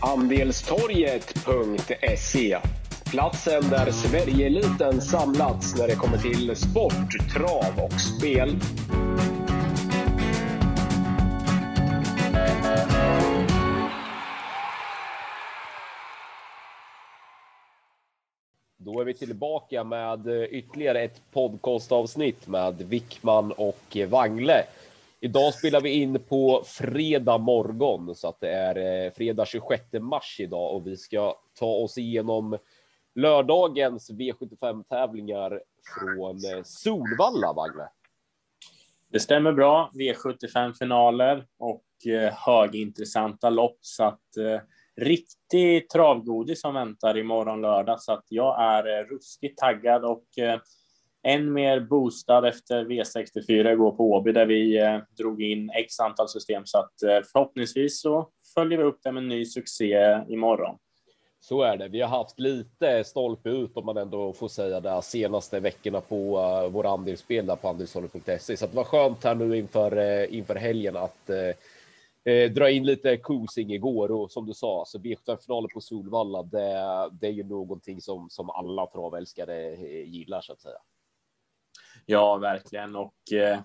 [0.00, 2.58] Andelstorget.se
[3.10, 8.56] Platsen där Sverigeeliten samlats när det kommer till sport, trav och spel.
[18.78, 24.64] Då är vi tillbaka med ytterligare ett podcastavsnitt med Wickman och Wangle.
[25.20, 30.36] Idag spelar vi in på fredag morgon så att det är eh, fredag 26 mars
[30.40, 32.58] idag och vi ska ta oss igenom
[33.14, 35.62] lördagens V75 tävlingar
[35.94, 37.88] från eh, Solvalla, Wagne.
[39.12, 39.90] Det stämmer bra.
[39.94, 44.60] V75 finaler och eh, högintressanta lopp så att eh,
[44.96, 50.60] riktig travgodis som väntar imorgon lördag så att jag är ruskigt taggad och eh,
[51.26, 56.28] än mer boostad efter V64 går på Åby där vi eh, drog in x antal
[56.28, 60.76] system så att eh, förhoppningsvis så följer vi upp det med en ny succé imorgon.
[61.40, 61.88] Så är det.
[61.88, 66.38] Vi har haft lite stolpe ut om man ändå får säga det senaste veckorna på
[66.38, 68.56] eh, uh, våra andelsspel där på andelshollet.se.
[68.56, 73.16] Så det var skönt här nu inför, uh, inför helgen att uh, dra in lite
[73.16, 78.00] cruising igår och som du sa, så V75-finalen på Solvalla, det, det är ju någonting
[78.00, 80.78] som, som alla travälskare gillar så att säga.
[82.10, 82.96] Ja, verkligen.
[82.96, 83.58] Och eh,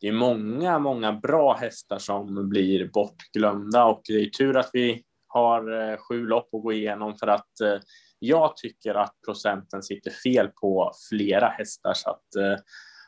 [0.00, 5.04] det är många, många bra hästar som blir bortglömda och det är tur att vi
[5.26, 7.80] har eh, sju lopp att gå igenom för att eh,
[8.18, 12.58] jag tycker att procenten sitter fel på flera hästar så att eh,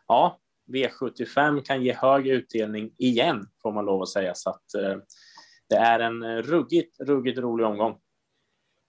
[0.08, 0.38] ja,
[0.72, 4.96] V75 kan ge hög utdelning igen får man lov att säga så att eh,
[5.68, 7.98] det är en ruggigt, ruggigt rolig omgång.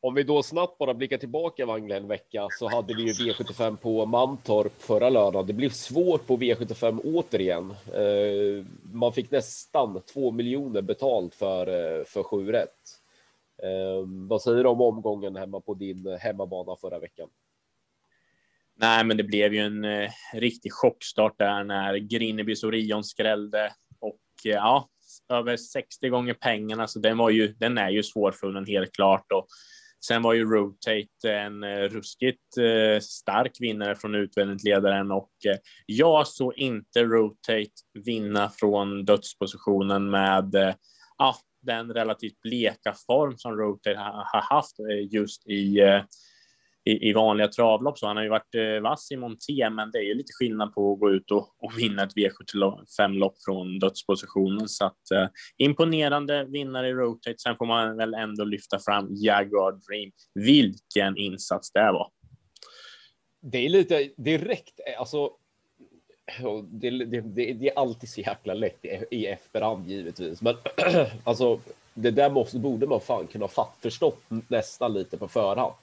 [0.05, 3.75] Om vi då snabbt bara blickar tillbaka Wangle en vecka så hade vi ju V75
[3.75, 5.47] på Mantorp förra lördagen.
[5.47, 7.71] Det blev svårt på V75 återigen.
[7.71, 12.69] Eh, man fick nästan två miljoner betalt för, eh, för sju rätt.
[13.63, 17.29] Eh, vad säger du om omgången hemma på din hemmabana förra veckan?
[18.75, 24.21] Nej, men det blev ju en eh, riktig chockstart där när Grinnebys Orion skrällde och
[24.45, 24.89] eh, ja,
[25.29, 29.47] över 60 gånger pengarna, så den var ju, den är ju svårfunnen helt klart och
[30.07, 35.57] Sen var ju Rotate en eh, ruskigt eh, stark vinnare från utvändigt ledaren och eh,
[35.85, 37.71] jag såg inte Rotate
[38.05, 40.75] vinna från dödspositionen med
[41.17, 44.75] ja, den relativt bleka form som Rotate har haft
[45.11, 45.79] just i
[46.85, 47.97] i, i vanliga travlopp.
[47.99, 50.73] Så han har ju varit eh, vass i Monté, men det är ju lite skillnad
[50.73, 54.69] på att gå ut och, och vinna ett V75-lopp från dödspositionen.
[54.69, 55.27] Så att eh,
[55.57, 57.35] imponerande vinnare i Rotate.
[57.37, 60.11] Sen får man väl ändå lyfta fram Jaguar Dream.
[60.33, 62.09] Vilken insats det var.
[63.41, 65.29] Det är lite direkt, eh, alltså.
[66.71, 70.55] Det, det, det, det är alltid så jäkla lätt i, i efterhand givetvis, men
[71.23, 71.59] alltså
[71.93, 75.73] det där måste, borde man fan kunna fatt, förstått nästan lite på förhand.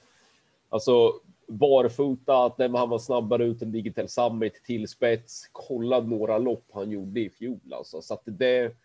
[0.71, 1.13] Alltså
[1.47, 5.49] barfota, att han var snabbare ut än Digital Summit till spets.
[5.51, 8.01] Kolla några lopp han gjorde i fjol alltså.
[8.01, 8.75] Så att det,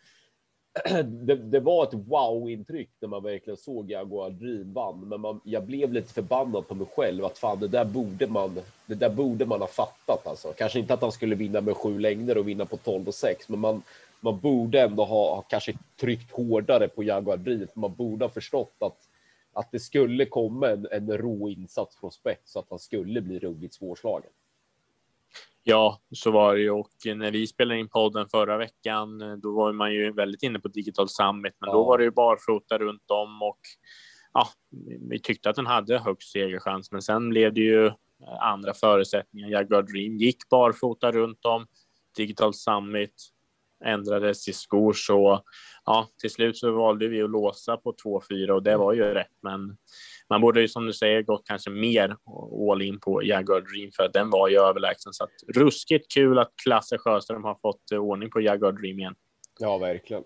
[1.04, 5.08] det, det var ett wow-intryck när man verkligen såg Jaguar Dream vann.
[5.08, 8.60] Men man, jag blev lite förbannad på mig själv att fan, det där borde man.
[8.86, 10.52] Det där borde man ha fattat alltså.
[10.52, 13.48] Kanske inte att han skulle vinna med sju längder och vinna på 12 och 6,
[13.48, 13.82] men man,
[14.20, 17.66] man borde ändå ha, ha kanske tryckt hårdare på Jaguar Dream.
[17.75, 19.06] Man borde ha förstått att
[19.56, 23.39] att det skulle komma en, en rå insats från spets så att han skulle bli
[23.39, 24.31] ruggigt svårslagen.
[25.62, 29.72] Ja, så var det ju och när vi spelade in podden förra veckan, då var
[29.72, 31.72] man ju väldigt inne på Digital Summit, men ja.
[31.72, 33.59] då var det ju barfota runt om och
[34.33, 34.49] ja,
[35.11, 37.93] vi tyckte att den hade högst segerchans, men sen blev det ju
[38.41, 39.49] andra förutsättningar.
[39.49, 41.67] Jaguar Dream gick barfota runt om.
[42.17, 43.15] Digital Summit
[43.84, 45.42] ändrades i skor så
[45.84, 49.32] ja, till slut så valde vi att låsa på 2-4 och det var ju rätt.
[49.42, 49.76] Men
[50.31, 52.16] man borde ju som du säger gått kanske mer
[52.72, 55.12] all in på Jaguar Dream för att den var ju överlägsen.
[55.12, 59.14] Så att ruskigt kul att Klasse Sjöström har fått eh, ordning på Jaguar Dream igen.
[59.59, 60.22] Ja, verkligen.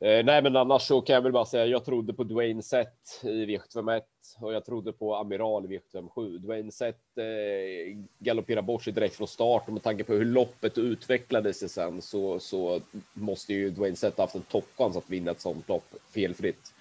[0.00, 1.66] Eh, nej, men annars så kan jag väl bara säga.
[1.66, 4.02] Jag trodde på Dwayne Sett i V751
[4.40, 6.38] och jag trodde på Amiral i V757.
[6.38, 10.78] Dwayne Sett eh, galopperar bort sig direkt från start och med tanke på hur loppet
[10.78, 12.80] utvecklade sig sen så, så
[13.12, 16.72] måste ju Dwayne Sett haft en toppchans att vinna ett sånt lopp felfritt.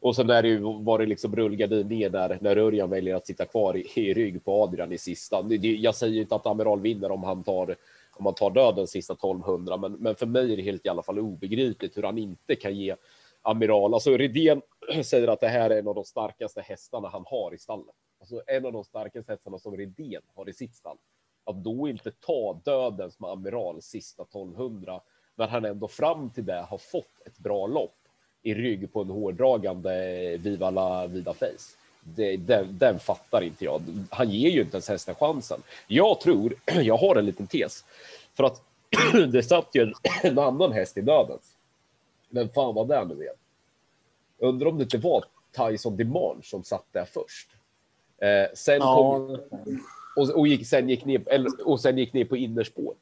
[0.00, 3.26] Och sen är det ju var det liksom rullgardin ner där när Örjan väljer att
[3.26, 5.42] sitta kvar i, i rygg på Adrian i sista.
[5.42, 7.76] Det, det, jag säger inte att Amiral vinner om han tar
[8.16, 11.02] om man tar döden sista 1200, men, men för mig är det helt i alla
[11.02, 12.96] fall obegripligt hur han inte kan ge
[13.42, 13.94] Amiral.
[13.94, 14.62] Alltså Redén
[15.04, 17.94] säger att det här är en av de starkaste hästarna han har i stallet.
[18.20, 20.96] Alltså en av de starkaste hästarna som Redén har i sitt stall.
[21.44, 25.00] Att då inte ta döden som Amiral sista 1200
[25.34, 27.96] när han ändå fram till det har fått ett bra lopp.
[28.44, 31.81] i rygg på en hårdragande Viva la Vida Face.
[32.04, 33.82] Det, den, den fattar inte jag.
[34.10, 35.62] Han ger ju inte ens hästen chansen.
[35.86, 37.84] Jag tror, jag har en liten tes,
[38.34, 38.62] för att
[39.32, 41.56] det satt ju en, en annan häst i dödens.
[42.30, 43.34] Vem fan var det nu igen?
[44.38, 45.24] Undrar om det inte var
[45.56, 47.48] Tyson Demange som satt där först.
[48.18, 48.96] Eh, sen ja.
[48.96, 49.40] kom,
[50.16, 52.94] och, och gick, sen gick ner, eller, och sen gick ner på innerspår.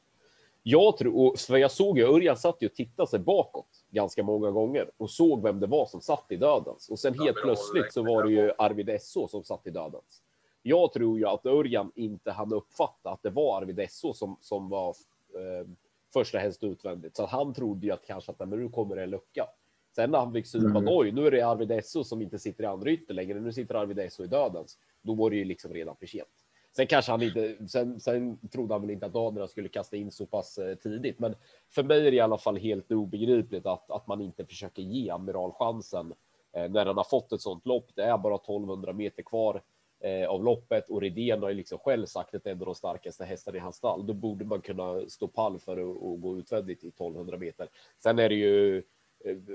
[0.63, 4.51] Jag tror, för jag såg ju, Örjan satt ju och tittade sig bakåt ganska många
[4.51, 6.89] gånger och såg vem det var som satt i dödens.
[6.89, 10.23] Och sen helt plötsligt så var det ju Arvid SO som satt i dödens.
[10.61, 14.69] Jag tror ju att Örjan inte hann uppfatta att det var Arvid SO som, som
[14.69, 14.89] var
[15.35, 15.67] eh,
[16.13, 17.15] första häst utvändigt.
[17.15, 19.47] Så att han trodde ju att kanske att men nu kommer det en lucka.
[19.95, 20.87] Sen när han fick på mm.
[20.87, 23.39] oj, nu är det Arvid SO som inte sitter i andra ytter längre.
[23.39, 24.77] Nu sitter Arvid SO i dödens.
[25.01, 26.40] Då var det ju liksom redan för sent.
[26.75, 30.11] Sen kanske han inte, sen, sen trodde han väl inte att Adrian skulle kasta in
[30.11, 31.35] så pass eh, tidigt, men
[31.69, 35.09] för mig är det i alla fall helt obegripligt att, att man inte försöker ge
[35.09, 36.13] Amiral chansen
[36.53, 37.91] eh, när han har fått ett sånt lopp.
[37.95, 39.61] Det är bara 1200 meter kvar
[39.99, 42.65] eh, av loppet och Redén har ju liksom själv sagt att det är en av
[42.65, 44.07] de starkaste hästarna i hans stall.
[44.07, 47.67] Då borde man kunna stå pall för att gå utvändigt i 1200 meter.
[47.99, 48.83] Sen är det ju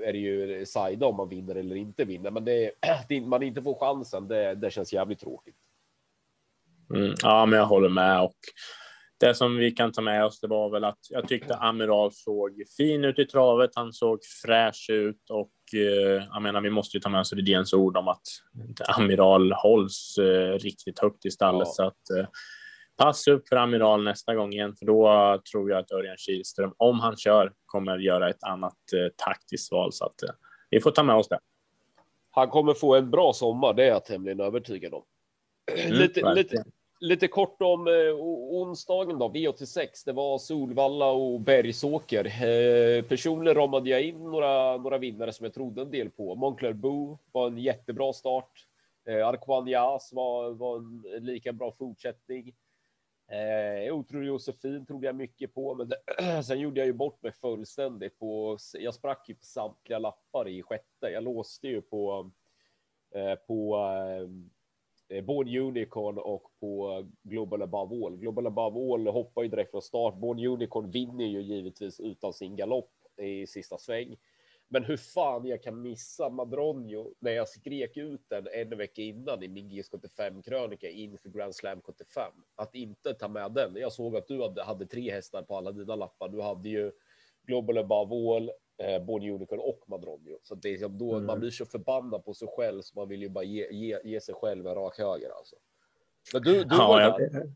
[0.05, 2.71] är det ju Saida om man vinner eller inte vinner, men det,
[3.09, 4.29] det man inte får chansen.
[4.29, 5.57] Det, det känns jävligt tråkigt.
[6.95, 8.37] Mm, ja, men jag håller med och
[9.21, 12.63] det som vi kan ta med oss, det var väl att jag tyckte Amiral såg
[12.77, 13.71] fin ut i travet.
[13.75, 17.73] Han såg fräsch ut och eh, jag menar, vi måste ju ta med oss Rydéns
[17.73, 18.23] ord om att
[18.89, 21.73] Amiral hålls eh, riktigt högt i stallet ja.
[21.73, 22.27] så att eh,
[22.97, 27.01] pass upp för Amiral nästa gång igen, för då tror jag att Örjan Kihlström, om
[27.01, 30.35] han kör, kommer göra ett annat eh, taktiskt val så att eh,
[30.71, 31.39] vi får ta med oss det.
[32.31, 35.03] Han kommer få en bra sommar, det är jag tämligen övertygad om.
[35.73, 36.65] Mm, lite, lite,
[37.01, 38.15] lite kort om eh,
[38.51, 39.87] onsdagen då, V86.
[40.05, 42.25] Det var Solvalla och Bergsåker.
[42.25, 46.35] Eh, personligen ramade jag in några, några vinnare som jag trodde en del på.
[46.35, 48.67] Moncler Boo var en jättebra start.
[49.09, 50.77] Eh, Arquanias var, var
[51.17, 52.55] en lika bra fortsättning.
[53.29, 55.97] Eh, Otrolig Josefin trodde jag mycket på, men det,
[56.45, 58.59] sen gjorde jag ju bort mig fullständigt på.
[58.73, 61.07] Jag sprack ju på samtliga lappar i sjätte.
[61.13, 62.31] Jag låste ju på
[63.15, 64.29] eh, på eh, eh,
[65.23, 68.17] Born Unicorn och på Global Above All.
[68.17, 70.15] Global Above All hoppar ju direkt från start.
[70.15, 74.17] Born Unicorn vinner ju givetvis utan sin galopp i sista sväng.
[74.69, 79.43] Men hur fan jag kan missa Madronio när jag skrek ut den en vecka innan
[79.43, 82.33] i min GS75 krönika inför Grand Slam 75.
[82.55, 83.77] Att inte ta med den.
[83.77, 86.29] Jag såg att du hade, hade tre hästar på alla dina lappar.
[86.29, 86.93] Du hade ju
[87.47, 88.51] Global Above All,
[88.83, 90.39] eh, både Unicorn och Madronio.
[90.43, 91.27] Så det är då mm.
[91.27, 94.21] man blir så förbannad på sig själv så man vill ju bara ge, ge, ge
[94.21, 95.57] sig själv en rak höger alltså.
[96.33, 97.53] Men du, du ja, var jag, där.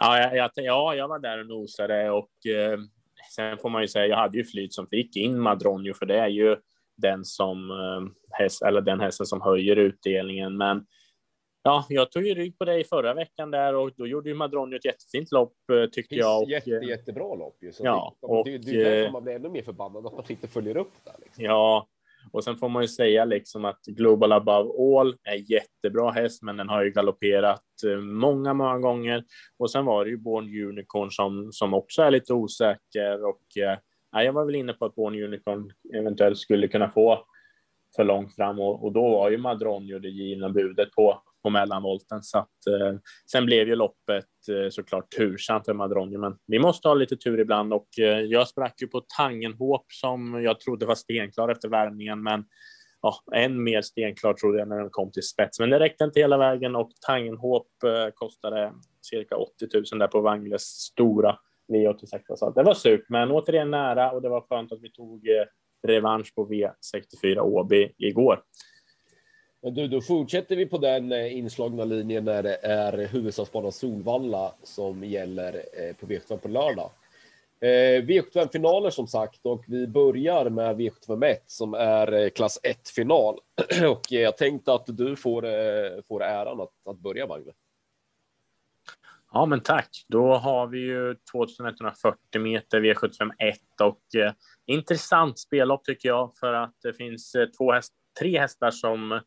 [0.00, 2.78] Ja, jag, jag, ja, jag var där och nosade och eh,
[3.34, 6.18] sen får man ju säga, jag hade ju flyt som fick in Madronio för det
[6.18, 6.56] är ju
[6.96, 10.56] den som eh, häst, eller den hästen som höjer utdelningen.
[10.56, 10.86] Men
[11.68, 14.76] Ja, jag tog ju rygg på dig förra veckan där och då gjorde ju Madronio
[14.76, 16.42] ett jättefint lopp eh, tyckte jag.
[16.42, 17.72] Och, Jätte, eh, jättebra lopp ju.
[17.72, 20.24] Så ja, det, och, det, det är därför man blir ännu mer förbannad att man
[20.28, 21.14] inte följer upp där.
[21.18, 21.44] Liksom.
[21.44, 21.88] Ja,
[22.32, 26.56] och sen får man ju säga liksom att Global Above All är jättebra häst, men
[26.56, 29.24] den har ju galopperat eh, många, många gånger.
[29.58, 33.78] Och sen var det ju Born Unicorn som, som också är lite osäker och eh,
[34.24, 37.24] jag var väl inne på att Born Unicorn eventuellt skulle kunna få
[37.96, 42.22] för långt fram och, och då var ju Madronio det givna budet på på mellanvolten.
[42.22, 42.98] Så att, eh,
[43.30, 47.40] sen blev ju loppet eh, såklart tursamt för Madronio, men vi måste ha lite tur
[47.40, 52.22] ibland och eh, jag sprack ju på Tangenhop som jag trodde var stenklar efter värmningen,
[52.22, 52.44] men
[53.02, 56.20] ja, än mer stenklar trodde jag när den kom till spets, men det räckte inte
[56.20, 61.38] hela vägen och Tangenhop eh, kostade cirka 80 000 där på Wangles stora
[61.72, 62.36] V86.
[62.36, 65.44] Så det var surt, men återigen nära och det var skönt att vi tog eh,
[65.86, 68.42] revansch på V64 Åby igår.
[69.62, 74.54] Men du, då fortsätter vi på den eh, inslagna linjen när det är huvudstadsbanan Solvalla
[74.62, 76.90] som gäller eh, på V75 på lördag.
[77.60, 83.38] Eh, V75-finaler som sagt och vi börjar med V751 som är klass 1-final.
[83.90, 85.42] och jag tänkte att du får,
[86.02, 87.52] får äran att, att börja, Magne.
[89.32, 90.04] Ja, men tack.
[90.08, 94.32] Då har vi ju 2140 meter V751 och eh,
[94.66, 99.20] intressant spellopp tycker jag för att det finns två häst, tre hästar som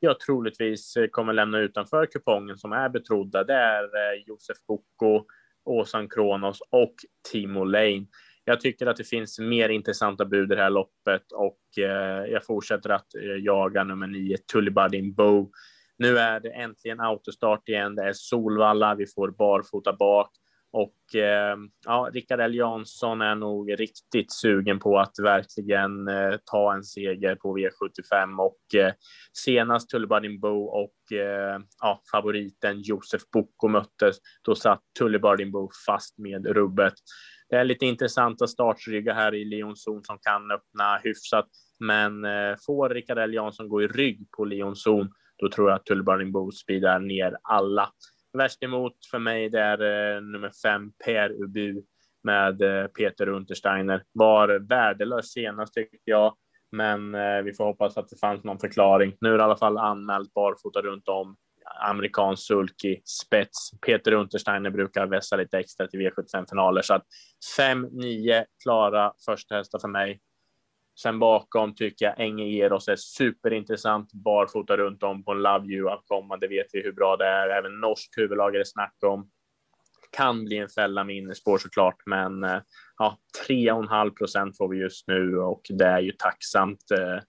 [0.00, 3.44] jag troligtvis eh, kommer lämna utanför kupongen som är betrodda.
[3.44, 5.24] Det är eh, Josef Boko,
[5.64, 6.94] Åsan Kronos och
[7.30, 8.06] Timo Lane.
[8.44, 12.44] Jag tycker att det finns mer intressanta bud i det här loppet och eh, jag
[12.46, 13.06] fortsätter att
[13.40, 15.50] jaga nummer nio, Tullibadin Bow.
[15.98, 17.94] Nu är det äntligen autostart igen.
[17.94, 18.94] Det är Solvalla.
[18.94, 20.30] Vi får barfota bak
[20.72, 21.56] och eh,
[21.86, 27.34] ja, Rickard L Jansson är nog riktigt sugen på att verkligen eh, ta en seger
[27.34, 28.92] på V75 och eh,
[29.32, 34.16] senast Tullebardin Bo och eh, ja, favoriten Josef Boko möttes.
[34.42, 36.94] Då satt Tullebardin Bo fast med rubbet.
[37.48, 41.48] Det är lite intressanta startryggar här i Leonzon som kan öppna hyfsat,
[41.80, 45.86] men eh, får Rickard L Jansson gå i rygg på Leonzon, då tror jag att
[45.86, 47.88] Tullebardin Bo speedar ner alla.
[48.32, 51.82] Värst emot för mig det är eh, nummer fem, Per Ubu
[52.24, 54.02] med eh, Peter Untersteiner.
[54.12, 56.34] Var värdelös senast tyckte jag,
[56.72, 59.16] men eh, vi får hoppas att det fanns någon förklaring.
[59.20, 61.36] Nu är det i alla fall anmält barfota runt om.
[61.80, 63.70] Amerikansk sulky, spets.
[63.86, 67.04] Peter Untersteiner brukar vässa lite extra till V75-finaler, så att
[67.58, 70.20] 5-9 klara första hästar för mig.
[71.02, 74.12] Sen bakom tycker jag Enge Eros är superintressant.
[74.12, 76.36] Barfota runt om på en Love You avkomma.
[76.36, 77.48] Det vet vi hur bra det är.
[77.48, 79.30] Även norskt huvudlag är det snack om.
[80.10, 82.60] Kan bli en fälla med innerspår såklart, men eh,
[82.98, 86.90] ja, 3,5 procent får vi just nu och det är ju tacksamt.
[86.90, 87.22] Eh.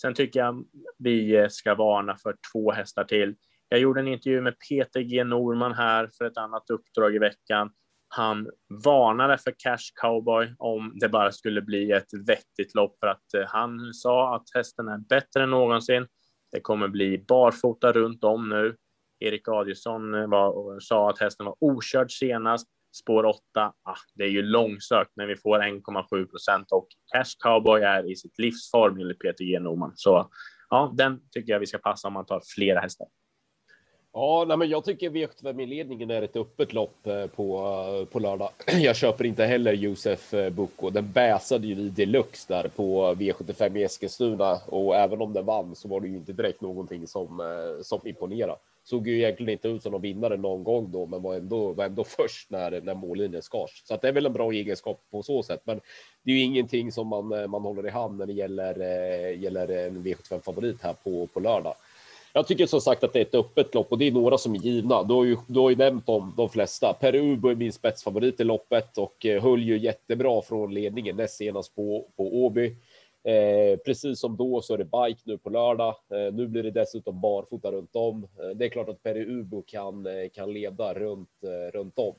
[0.00, 0.64] Sen tycker jag
[0.98, 3.36] vi eh, ska varna för två hästar till.
[3.68, 7.70] Jag gjorde en intervju med Peter G Norman här för ett annat uppdrag i veckan
[8.08, 8.50] han
[8.84, 13.44] varnade för Cash Cowboy om det bara skulle bli ett vettigt lopp för att eh,
[13.46, 16.06] han sa att hästen är bättre än någonsin.
[16.52, 18.76] Det kommer bli barfota runt om nu.
[19.20, 22.68] Erik Adielsson eh, var, sa att hästen var okörd senast.
[23.02, 23.72] Spår 8, ah,
[24.14, 28.38] det är ju långsökt när vi får 1,7 procent och Cash Cowboy är i sitt
[28.38, 29.60] livsform enligt Peter G.
[29.60, 29.92] Norman.
[29.94, 30.30] Så
[30.70, 33.06] ja, den tycker jag vi ska passa om man tar flera hästar.
[34.20, 37.58] Ja, nej, men jag tycker V75-inledningen är ett öppet lopp eh, på,
[38.00, 38.50] eh, på lördag.
[38.80, 40.52] Jag köper inte heller Josef eh,
[40.92, 45.44] Den bäsade ju i deluxe där på eh, V75 i Eskilstuna och även om den
[45.44, 47.42] vann så var det ju inte direkt någonting som,
[47.82, 48.56] som imponerade.
[48.84, 51.84] Såg ju egentligen inte ut som någon vinnare någon gång då, men var ändå, var
[51.84, 53.82] ändå först när, när mållinjen skars.
[53.84, 55.60] Så att det är väl en bra egenskap på så sätt.
[55.64, 55.80] Men
[56.22, 58.78] det är ju ingenting som man, man håller i hand när det gäller,
[59.32, 61.74] gäller en V75 favorit här på, på lördag.
[62.32, 64.54] Jag tycker som sagt att det är ett öppet lopp och det är några som
[64.54, 65.02] är givna.
[65.02, 66.96] Du har ju, du har ju nämnt dem, de flesta.
[67.00, 71.36] Per Ubo är min spetsfavorit i loppet och eh, höll ju jättebra från ledningen näst
[71.36, 72.76] senast på, på Åby.
[73.24, 75.94] Eh, precis som då så är det bike nu på lördag.
[76.12, 78.24] Eh, nu blir det dessutom barfota runt om.
[78.24, 82.14] Eh, det är klart att Per Ubo kan, eh, kan leda runt, eh, runt om.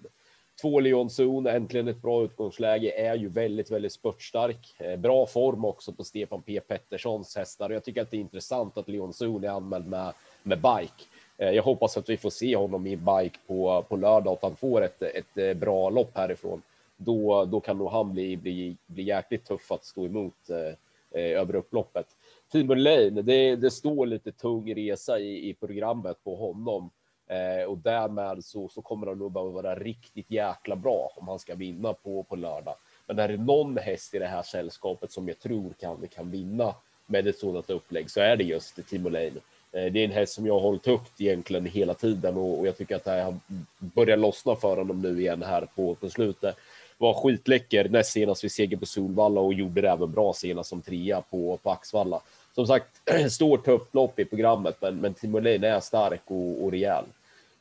[0.62, 4.75] Två Leon Zon, äntligen ett bra utgångsläge, är ju väldigt, väldigt spurtstark.
[4.78, 7.70] Eh, bra form också på Stefan P Petterssons hästar.
[7.70, 10.13] Jag tycker att det är intressant att Leon Zon är anmäld med,
[10.44, 11.04] med bike.
[11.38, 14.44] Eh, jag hoppas att vi får se honom i bike på, på lördag och att
[14.44, 16.62] han får ett, ett eh, bra lopp härifrån.
[16.98, 21.56] Då, då kan nog han bli, bli, bli jäkligt tuff att stå emot eh, över
[21.56, 22.06] upploppet.
[22.51, 26.89] Timur Lane, det, det står lite tung resa i, i programmet på honom.
[27.29, 31.39] Eh, och därmed så, så kommer han nog behöva vara riktigt jäkla bra om han
[31.39, 32.75] ska vinna på, på lördag.
[33.07, 36.75] Men är det någon häst i det här sällskapet som jag tror kan, kan vinna
[37.05, 39.31] med ett sådant upplägg så är det just Timo Lane.
[39.71, 42.67] Eh, det är en häst som jag har hållit högt egentligen hela tiden och, och
[42.67, 43.36] jag tycker att det här
[43.79, 46.55] börjar lossna för honom nu igen här på, på slutet.
[46.98, 50.81] Var skitläcker näst senast vid seger på Solvalla och gjorde det även bra senast som
[50.81, 52.21] trea på, på Axvalla.
[52.55, 57.05] Som sagt, stort upplopp i programmet, men, men Timo Lane är stark och, och rejäl.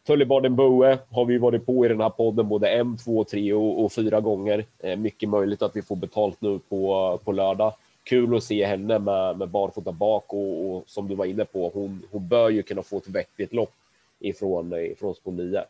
[0.08, 3.84] Tullibaden Boe har vi varit på i den här podden både en, två, tre och,
[3.84, 4.64] och fyra gånger.
[4.78, 7.74] Eh, mycket möjligt att vi får betalt nu på, på lördag.
[8.04, 11.70] Kul att se henne med, med barfota bak och, och som du var inne på,
[11.74, 13.72] hon, hon bör ju kunna få ett vettigt lopp
[14.20, 15.64] ifrån, ifrån spår 9.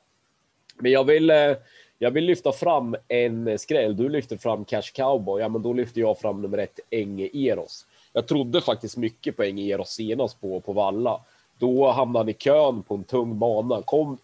[0.78, 1.56] Men jag vill, eh,
[1.98, 3.96] jag vill lyfta fram en skräll.
[3.96, 7.86] Du lyfter fram Cash Cowboy, ja men då lyfter jag fram nummer ett, Enge Eros.
[8.12, 11.20] Jag trodde faktiskt mycket på Enge Eros senast på, på Valla.
[11.58, 14.18] Då hamnade han i kön på en tung bana, kom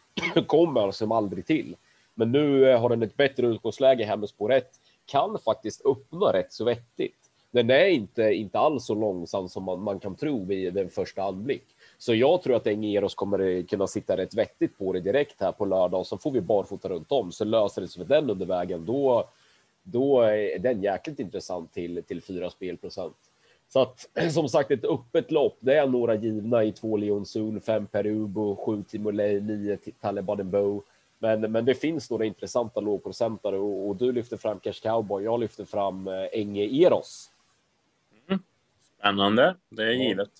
[0.47, 1.77] kommer som aldrig till.
[2.15, 4.71] Men nu eh, har den ett bättre utgångsläge här med spår 1.
[5.07, 7.17] Kan faktiskt öppna rätt så vettigt.
[7.51, 11.23] Den är inte, inte alls så långsam som man, man kan tro vid den första
[11.23, 11.65] anblick.
[11.99, 15.53] Så jag tror att Engeros kommer eh, kunna sitta rätt vettigt på det direkt här
[15.53, 18.31] på lördag och så får vi barfota runt om så löser det sig för den
[18.31, 18.85] under vägen.
[18.85, 19.29] Då,
[19.83, 23.17] då är den jäkligt intressant till, till 4 spelprocent.
[23.75, 25.57] Så att som sagt ett öppet lopp.
[25.61, 30.85] Det är några givna i två Leon Sul, fem Perubo, sju Timolay, nio Taliban Bow.
[31.19, 35.25] Men, men det finns några intressanta lågprocentare och, och, du lyfter fram Cash Cowboy.
[35.25, 37.31] Jag lyfter fram eh, Enge Eros.
[38.29, 38.43] Mm.
[38.99, 39.57] Spännande.
[39.69, 40.31] Det är givet.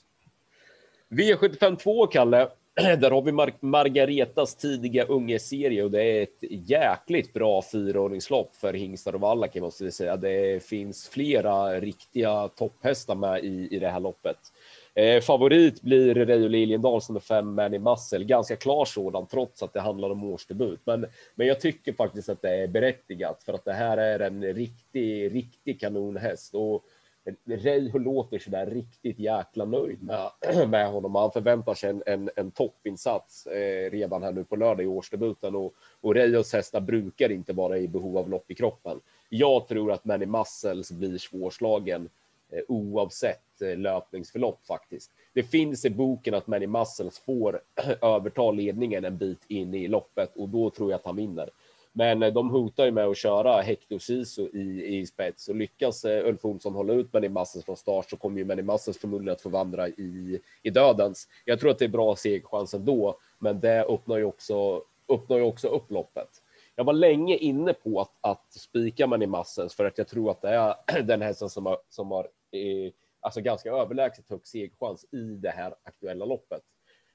[1.09, 2.49] V75 2, Kalle.
[2.99, 8.73] Där har vi Mar Margaretas tidiga unge-serie och det är ett jäkligt bra fyraåringslopp för
[8.73, 10.17] hingstar och valla måste vi säga.
[10.17, 14.37] Det finns flera riktiga topphästar med i, i det här loppet.
[14.95, 19.63] Eh, favorit blir Reijo Liljendahl som är fem man i Massel, ganska klar sådan trots
[19.63, 20.81] att det handlar om årsdebut.
[20.85, 24.43] Men, men jag tycker faktiskt att det är berättigat för att det här är en
[24.43, 26.85] riktig, riktig kanonhäst och
[27.45, 30.31] Reijo låter så där riktigt jäkla nöjd med,
[30.69, 31.15] med honom.
[31.15, 35.55] Han förväntar sig en, en, en toppinsats eh, redan här nu på lördag i årsdebuten
[35.55, 39.01] och, och Reijos hästar brukar inte vara i behov av lopp i kroppen.
[39.29, 42.09] Jag tror att Manny Muscles blir svårslagen
[42.51, 45.11] eh, oavsett eh, löpningsförlopp faktiskt.
[45.33, 47.61] Det finns i boken att Manny Muscles får
[48.03, 51.51] överta ledningen en bit in i loppet och då tror jag att han vinner.
[51.97, 56.05] Men eh, de hotar ju med att köra Hector Sisu i, i spets och lyckas
[56.05, 59.33] eh, Ulf Olsson hålla ut Manny Masses från start så kommer ju Manny Masses förmodligen
[59.33, 61.29] att få vandra i, i dödens.
[61.45, 65.43] Jag tror att det är bra segerchans ändå, men det öppnar ju också, öppnar ju
[65.43, 66.29] också upp loppet.
[66.77, 70.43] Jag var länge inne på att, att spika Manny Masses för att jag tror att
[70.43, 75.23] det är den hästen som har, som har eh, alltså ganska överlägset hög segerchans i
[75.23, 76.63] det här aktuella loppet.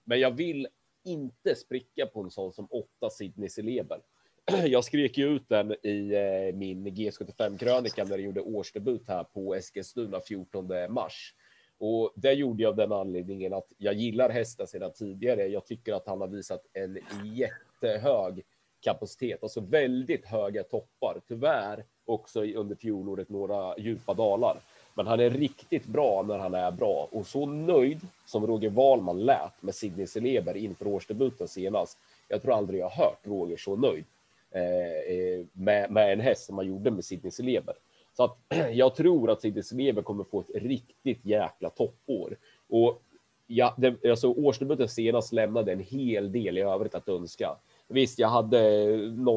[0.03, 0.67] Men jag vill
[1.03, 4.01] inte spricka på en sån som åtta Sidney Celeber.
[4.68, 9.56] jag skrek ju ut den i eh, min G75-krönika när jag gjorde årsdebut här på
[9.56, 11.34] Eskilstuna 14 mars.
[11.77, 15.48] Och det gjorde jag av den anledningen att jag gillar hästen sedan tidigare.
[15.48, 17.00] Jag tycker att han har visat en
[17.36, 18.44] jättehög
[18.82, 21.22] kapacitet, alltså väldigt höga toppar.
[21.27, 24.58] Tyvärr också under fjolåret några djupa dalar.
[24.94, 29.20] Men han är riktigt bra när han är bra och så nöjd som Roger Wahlman
[29.20, 31.98] lät med Sidney Celeber inför årsdebuten senast.
[32.27, 34.06] Jag tror aldrig jag hört Roger så nöjd.
[34.51, 37.75] Eh, eh, med, med en häst som man gjorde med Sidney Celeber.
[38.13, 38.38] Så att
[38.74, 42.38] jag tror att Sidney Celeber kommer få ett riktigt jäkla toppår.
[42.70, 43.01] Och
[43.48, 47.56] ja, det, alltså årsdebuten senast lämnade en hel del i övrigt att önska.
[47.91, 48.88] Visst, jag hade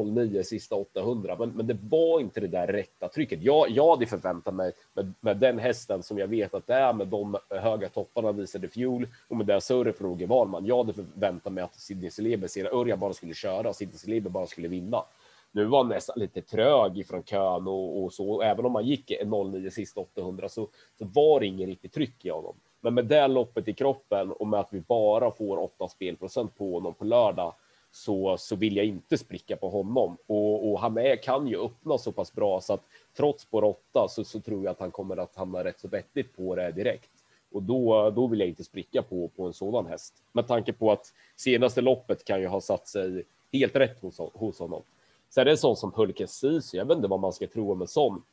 [0.05, 3.43] 09 sista 800, men, men det var inte det där rätta trycket.
[3.43, 6.93] Jag, jag hade förväntat mig med, med den hästen som jag vet att det är
[6.93, 10.65] med de höga topparna visade fjol och med det surret för Roger Wahlman.
[10.65, 14.29] Jag hade förväntat mig att Sidney Celeber, sedan Örjan bara skulle köra och Sidney Celeber
[14.29, 15.03] bara skulle vinna.
[15.51, 18.41] Nu var han nästan lite trög ifrån kön och, och så.
[18.41, 20.67] Även om han gick 09 sista 800 så,
[20.99, 22.55] så var det ingen riktigt tryck i honom.
[22.81, 26.73] Men med det loppet i kroppen och med att vi bara får 8 spelprocent på
[26.73, 27.53] honom på lördag
[27.95, 30.17] så, så vill jag inte spricka på honom.
[30.27, 32.83] Och, och han är, kan ju öppna så pass bra så att
[33.17, 36.35] trots på åtta så, så tror jag att han kommer att hamna rätt så vettigt
[36.35, 37.09] på det direkt.
[37.51, 40.23] Och då, då vill jag inte spricka på, på en sådan häst.
[40.31, 44.59] Med tanke på att senaste loppet kan ju ha satt sig helt rätt hos, hos
[44.59, 44.81] honom.
[45.29, 47.71] Så är det en sån som Hulken Sisu, jag vet inte vad man ska tro
[47.71, 48.23] om en sån.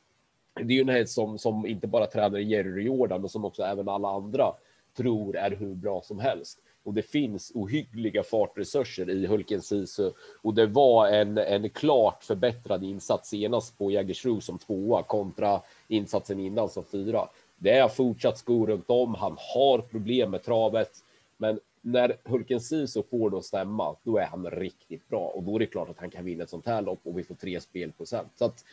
[0.55, 3.63] Det är ju en häst som, som inte bara tränar Jerry Jordan, men som också
[3.63, 4.53] även alla andra
[4.97, 10.11] tror är hur bra som helst och det finns ohyggliga fartresurser i Hulken Sisu
[10.43, 16.41] och det var en, en klart förbättrad insats senast på Jägersro som tvåa kontra insatsen
[16.41, 17.29] innan som fyra.
[17.59, 19.15] Det är fortsatt skor runt om.
[19.15, 20.91] Han har problem med travet,
[21.37, 25.55] men när Hulken Sisu får det att stämma, då är han riktigt bra och då
[25.55, 27.61] är det klart att han kan vinna ett sånt här lopp och vi får tre
[27.61, 28.29] spelprocent.
[28.35, 28.65] Så att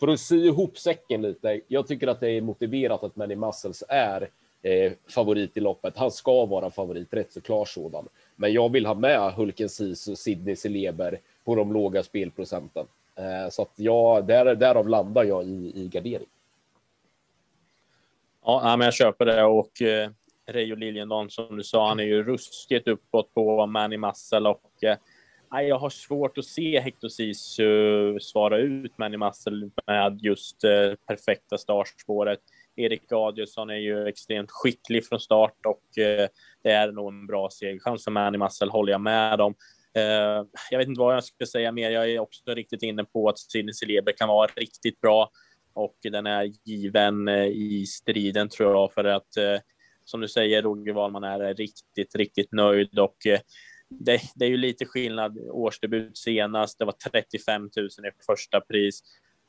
[0.00, 1.60] för att sy ihop säcken lite.
[1.68, 4.28] Jag tycker att det är motiverat att Manny Muscles är
[4.62, 5.96] eh, favorit i loppet.
[5.96, 8.08] Han ska vara favorit, rätt så klar sådan.
[8.36, 12.86] Men jag vill ha med Hulken Sisu, Sidney Celeber på de låga spelprocenten.
[13.16, 16.28] Eh, så att jag, där, därav landar jag i, i gardering.
[18.44, 20.10] Ja, men jag köper det och eh,
[20.46, 24.96] Reijo Liljendahl som du sa, han är ju ruskigt uppåt på Manny Massel och eh,
[25.60, 31.58] jag har svårt att se Hector Sisu svara ut Manny Massel med just eh, perfekta
[31.58, 32.40] startspåret.
[32.76, 36.28] Erik Adielsson är ju extremt skicklig från start och eh,
[36.62, 39.54] det är nog en bra segerchans för Manny Massel, håller jag med om.
[39.94, 41.90] Eh, jag vet inte vad jag ska säga mer.
[41.90, 45.30] Jag är också riktigt inne på att Sidney Celeber kan vara riktigt bra
[45.74, 49.28] och den är given eh, i striden tror jag för att
[50.04, 53.16] som du säger, Roger Wahlman är riktigt, riktigt nöjd och
[53.88, 55.38] det, det, är ju lite skillnad.
[55.38, 59.02] Årsdebut senast, det var 35 000 i första pris.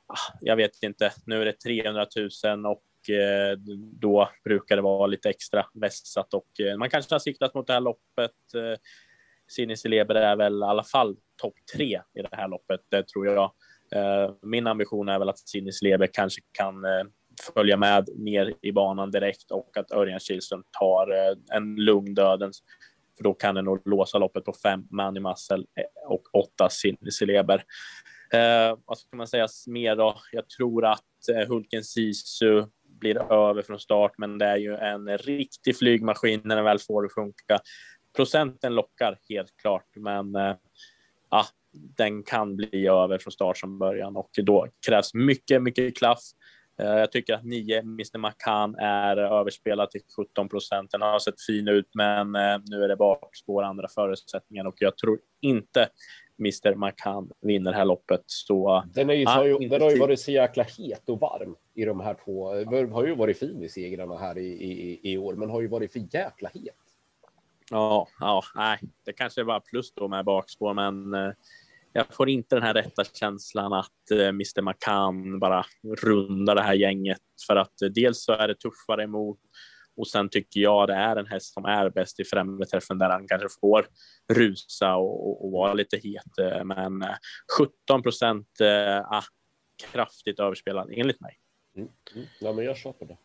[0.08, 2.08] Ah, jag vet inte, nu är det 300
[2.46, 3.58] 000 och Eh,
[4.02, 7.74] då brukar det vara lite extra vässat och eh, man kanske har siktat mot det
[7.74, 8.32] här loppet.
[8.56, 8.80] Eh,
[9.48, 13.28] Sinis Leber är väl i alla fall topp tre i det här loppet, det tror
[13.28, 13.52] jag.
[13.92, 17.04] Eh, min ambition är väl att Sinis Leber kanske kan eh,
[17.54, 22.64] följa med ner i banan direkt och att Örjan Kihlström tar en lugn dödens.
[23.18, 25.64] För då kan den nog låsa loppet på fem Manny Muscle
[26.08, 27.64] och åtta Sinis Leber.
[28.34, 30.16] Eh, vad ska man säga mer då?
[30.32, 32.66] Jag tror att eh, Hulken Sisu
[33.04, 37.04] blir över från start, men det är ju en riktig flygmaskin när den väl får
[37.04, 37.60] det funka.
[38.16, 40.56] Procenten lockar helt klart, men eh,
[41.30, 41.46] ja,
[41.98, 46.20] den kan bli över från start som början och då krävs mycket, mycket klaff.
[46.82, 50.92] Eh, jag tycker att 9 Mr Macan är överspelad till 17 procent.
[50.92, 54.98] Den har sett fin ut, men eh, nu är det bakspår andra förutsättningar och jag
[54.98, 55.90] tror inte
[56.40, 58.24] Mr Macan vinner det här loppet.
[58.26, 61.56] Så, den, är ju, ah, ju, den har ju varit så jäkla het och varm
[61.74, 62.54] i de här två.
[62.54, 65.68] Den har ju varit fin i segrarna här i, i, i år, men har ju
[65.68, 66.76] varit för jäkla het.
[67.72, 71.34] Ja, ja, nej, det kanske är bara plus då med bakspår, men eh,
[71.94, 75.66] jag får inte den här rätta känslan att eh, Mr Macan bara
[75.98, 79.40] rundar det här gänget för att eh, dels så är det tuffare emot
[79.98, 83.10] och sen tycker jag det är en häst som är bäst i främre träffen där
[83.10, 83.86] han kanske får
[84.34, 86.38] rusa och, och, och vara lite het.
[86.40, 87.16] Eh, men eh,
[87.88, 89.22] 17 procent, äh,
[89.92, 91.38] kraftigt överspelad enligt mig.
[91.76, 92.28] Mm, mm.
[92.40, 93.18] Ja, men jag köper det.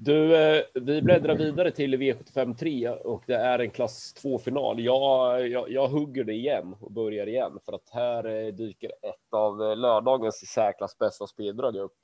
[0.00, 0.28] Du,
[0.74, 4.80] vi bläddrar vidare till V75 3 och det är en klass 2-final.
[4.80, 9.76] Jag, jag, jag, hugger det igen och börjar igen för att här dyker ett av
[9.76, 11.94] lördagens i särklass bästa speldrag upp.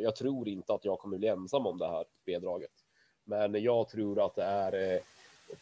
[0.00, 2.70] Jag tror inte att jag kommer bli ensam om det här speldraget,
[3.24, 5.00] men jag tror att det är eh,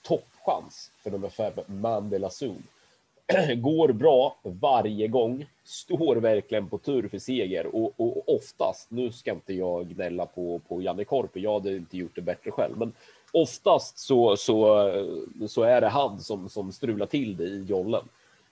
[0.02, 2.62] toppchans för nummer fem, Mandela Zoom.
[3.56, 9.30] går bra varje gång, står verkligen på tur för seger och, och oftast, nu ska
[9.30, 12.92] inte jag gnälla på, på Janne Korpi, jag hade inte gjort det bättre själv, men
[13.32, 14.90] oftast så, så,
[15.48, 18.02] så är det han som, som strular till det i jollen.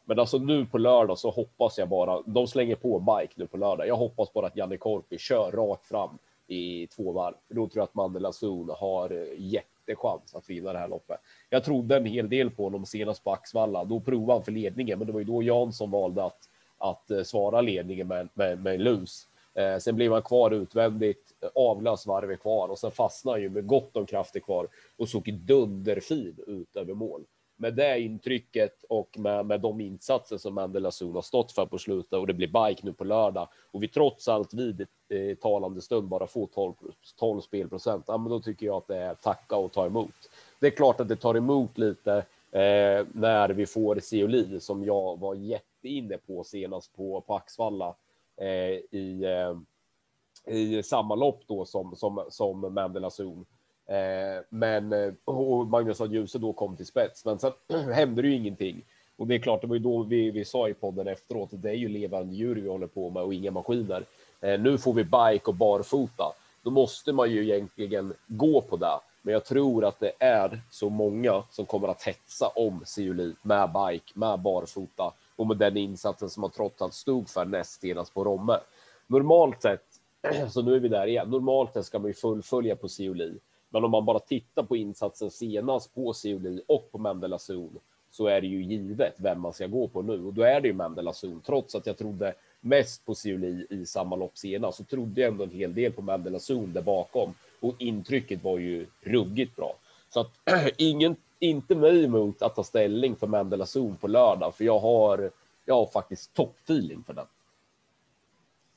[0.04, 3.56] Men alltså nu på lördag så hoppas jag bara, de slänger på bike nu på
[3.56, 3.88] lördag.
[3.88, 7.34] Jag hoppas bara att Janne Korpi kör rakt fram i två varv.
[7.48, 11.20] Då tror jag att Mandela Zon har eh, jättechans att vinna det här loppet.
[11.50, 13.84] Jag trodde en hel del på honom senast på Axvalla.
[13.84, 17.22] Då provade han för ledningen, men det var ju då Jansson valde att, att eh,
[17.22, 19.28] svara ledningen med, med, med lus.
[19.54, 23.66] Eh, sen blev han kvar utvändigt, avlös varvet kvar och sen fastnade han ju med
[23.66, 27.24] gott om krafter kvar och såg dunderfin ut över mål.
[27.60, 31.78] Med det intrycket och med, med de insatser som Mandela Zoon har stått för på
[31.78, 35.80] slutet och det blir bike nu på lördag och vi trots allt vid eh, talande
[35.80, 36.74] stund bara får 12,
[37.18, 40.30] 12 spelprocent, ja, men då tycker jag att det är tacka och ta emot.
[40.60, 42.16] Det är klart att det tar emot lite
[42.50, 47.94] eh, när vi får Seoli som jag var jätteinne på senast på, på Axvalla
[48.36, 53.46] eh, i, eh, i samma lopp då som, som, som Mandela Zoom.
[53.88, 57.52] Eh, men eh, och Magnus att ljuset då kom till spets, men sen
[57.92, 58.84] hände det ju ingenting.
[59.16, 61.70] Och det är klart, det var ju då vi, vi sa i podden efteråt det
[61.70, 64.04] är ju levande djur vi håller på med och inga maskiner.
[64.40, 66.24] Eh, nu får vi bike och barfota.
[66.62, 68.98] Då måste man ju egentligen gå på det.
[69.22, 73.70] Men jag tror att det är så många som kommer att hetsa om Siuli med
[73.72, 78.14] bike, med barfota och med den insatsen som man trots allt stod för näst senast
[78.14, 78.58] på Romme.
[79.06, 79.84] Normalt sett,
[80.50, 83.38] så nu är vi där igen, normalt sett ska man ju fullfölja på Siuli.
[83.70, 87.78] Men om man bara tittar på insatsen senast på Siuli och på Mendela Zon
[88.10, 90.68] så är det ju givet vem man ska gå på nu och då är det
[90.68, 91.40] ju Mendela Zon.
[91.46, 95.44] Trots att jag trodde mest på Siuli i samma lopp senast så trodde jag ändå
[95.44, 99.74] en hel del på Mendela Zon där bakom och intrycket var ju ruggigt bra.
[100.10, 100.30] Så att
[100.76, 105.30] ingen, inte mig emot att ta ställning för Mendela Zon på lördag, för jag har,
[105.64, 107.26] jag har faktiskt toppfeeling för den.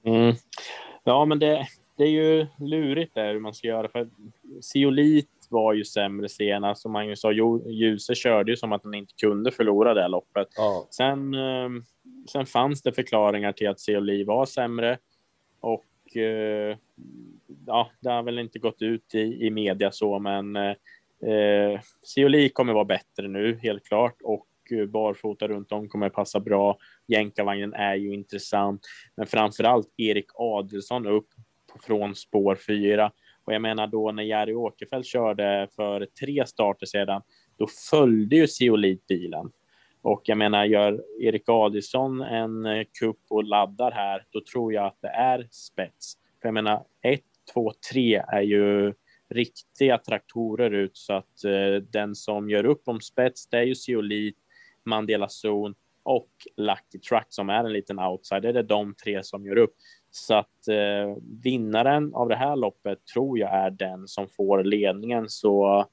[0.04, 0.36] Mm.
[1.04, 1.68] Ja, men det,
[2.02, 4.10] det är ju lurigt där hur man ska göra, för
[4.74, 7.32] Siolit var ju sämre senast och Magnus sa
[7.66, 10.48] Ljuse körde ju som att han inte kunde förlora det loppet.
[10.56, 10.88] Ja.
[10.92, 11.82] Sen, ehm,
[12.32, 14.98] sen fanns det förklaringar till att Seoli var sämre
[15.60, 16.78] och eh,
[17.68, 22.74] ja, det har väl inte gått ut i, i media så, men eh, Seoli kommer
[22.74, 24.48] vara bättre nu, helt klart, och
[24.88, 26.78] barfota runt om kommer passa bra.
[27.08, 28.86] Jänkarvagnen är ju intressant,
[29.16, 31.28] men framför allt Erik Adelsson upp
[31.84, 33.12] från spår fyra.
[33.44, 37.22] Och jag menar då när Jari Åkerfeldt körde för tre starter sedan,
[37.58, 39.52] då följde ju Seolit bilen.
[40.02, 44.86] Och jag menar, gör Erik Adilsson en eh, kupp och laddar här, då tror jag
[44.86, 46.18] att det är spets.
[46.42, 47.22] För jag menar, ett,
[47.54, 48.94] två, tre är ju
[49.30, 53.76] riktiga traktorer ut så att eh, den som gör upp om spets, det är ju
[53.76, 54.38] Zeolit,
[54.86, 58.54] Mandela Zon och Lucky Truck som är en liten outsider.
[58.54, 59.76] Det är de tre som gör upp.
[60.12, 65.30] Så att eh, vinnaren av det här loppet tror jag är den som får ledningen.
[65.30, 65.86] Så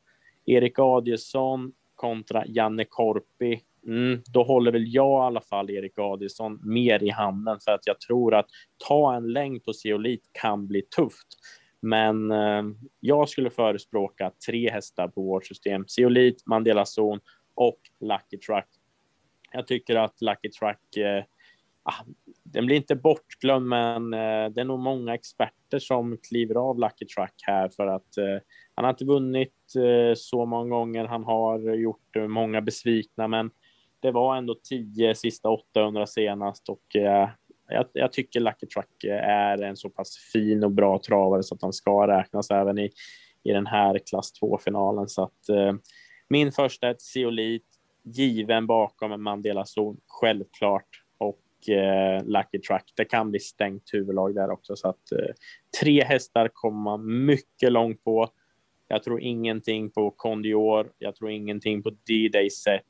[0.46, 6.60] Erik Adielsson kontra Janne Korpi Mm, då håller väl jag i alla fall Erik Adielsson
[6.64, 8.46] mer i handen för att jag tror att
[8.88, 11.26] ta en längd på Zeolit kan bli tufft.
[11.80, 12.62] Men eh,
[13.00, 15.88] jag skulle förespråka tre hästar på vårt system.
[15.88, 17.20] Zeolit, Mandela Zon
[17.54, 18.68] och Lucky Truck.
[19.52, 21.24] Jag tycker att Lucky Truck, eh,
[21.88, 22.04] ah,
[22.44, 27.06] den blir inte bortglömd, men eh, det är nog många experter som kliver av Lucky
[27.06, 28.38] Truck här för att eh,
[28.74, 31.04] han har inte vunnit eh, så många gånger.
[31.04, 33.50] Han har gjort eh, många besvikna, men
[34.00, 37.28] det var ändå 10 sista 800 senast och eh,
[37.68, 41.54] jag, jag, tycker Lucky Truck eh, är en så pass fin och bra travare så
[41.54, 42.90] att han ska räknas även i,
[43.42, 45.08] i den här klass 2-finalen.
[45.08, 45.72] Så att eh,
[46.28, 47.66] min första ett Zeolit,
[48.02, 51.02] given bakom Mandela Zon, självklart.
[51.68, 54.76] Eh, Lucky Truck, det kan bli stängt huvudlag där också.
[54.76, 55.34] Så att eh,
[55.80, 58.28] tre hästar kommer man mycket långt på.
[58.88, 60.92] Jag tror ingenting på Condior.
[60.98, 62.84] Jag tror ingenting på D-Day Set.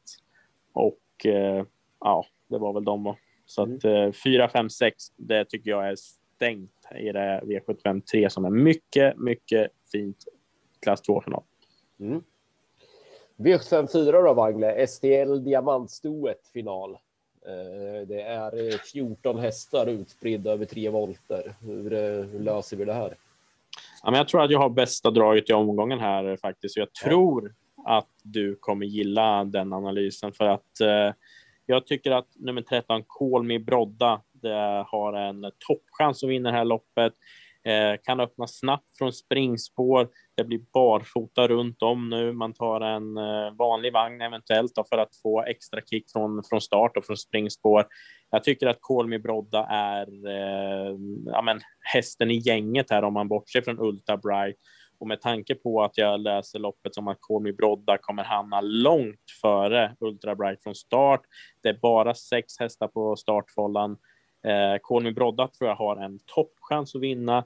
[0.73, 1.65] Och eh,
[2.01, 3.15] ja, det var väl de.
[3.47, 4.13] Så att mm.
[4.13, 9.17] 4, 5, 6, det tycker jag är stängt i det V75 3 som är mycket,
[9.17, 10.25] mycket fint
[10.83, 11.43] klass 2-final.
[12.01, 12.23] Mm.
[13.37, 14.87] V75 4 då, Wangle.
[14.87, 16.99] STL Diamantstoet final.
[17.47, 21.55] Eh, det är 14 hästar utspridda över tre volter.
[21.61, 23.15] Hur, eh, hur löser vi det här?
[24.03, 26.77] Ja, men jag tror att jag har bästa draget i omgången här faktiskt.
[26.77, 27.99] Jag tror ja.
[27.99, 31.15] att du kommer gilla den analysen för att eh,
[31.67, 34.23] jag tycker att nummer 13, Call Me Brodda,
[34.87, 37.13] har en toppchans att vinna det här loppet.
[37.69, 40.09] Eh, kan öppna snabbt från springspår.
[40.39, 42.33] Det blir barfota runt om nu.
[42.33, 46.61] Man tar en eh, vanlig vagn eventuellt då, för att få extra kick från, från
[46.61, 47.87] start och från springspår.
[48.31, 50.97] Jag tycker att Kolmi Brodda är eh,
[51.27, 54.57] ja, men, hästen i gänget här om man bortser från Ultra Bright.
[54.99, 59.31] Och med tanke på att jag läser loppet som att Kolmi Brodda kommer hamna långt
[59.43, 61.21] före Ultra Bright från start.
[61.63, 63.97] Det är bara sex hästar på startfållan.
[64.47, 67.45] Eh, Call Brodda tror jag har en toppchans att vinna.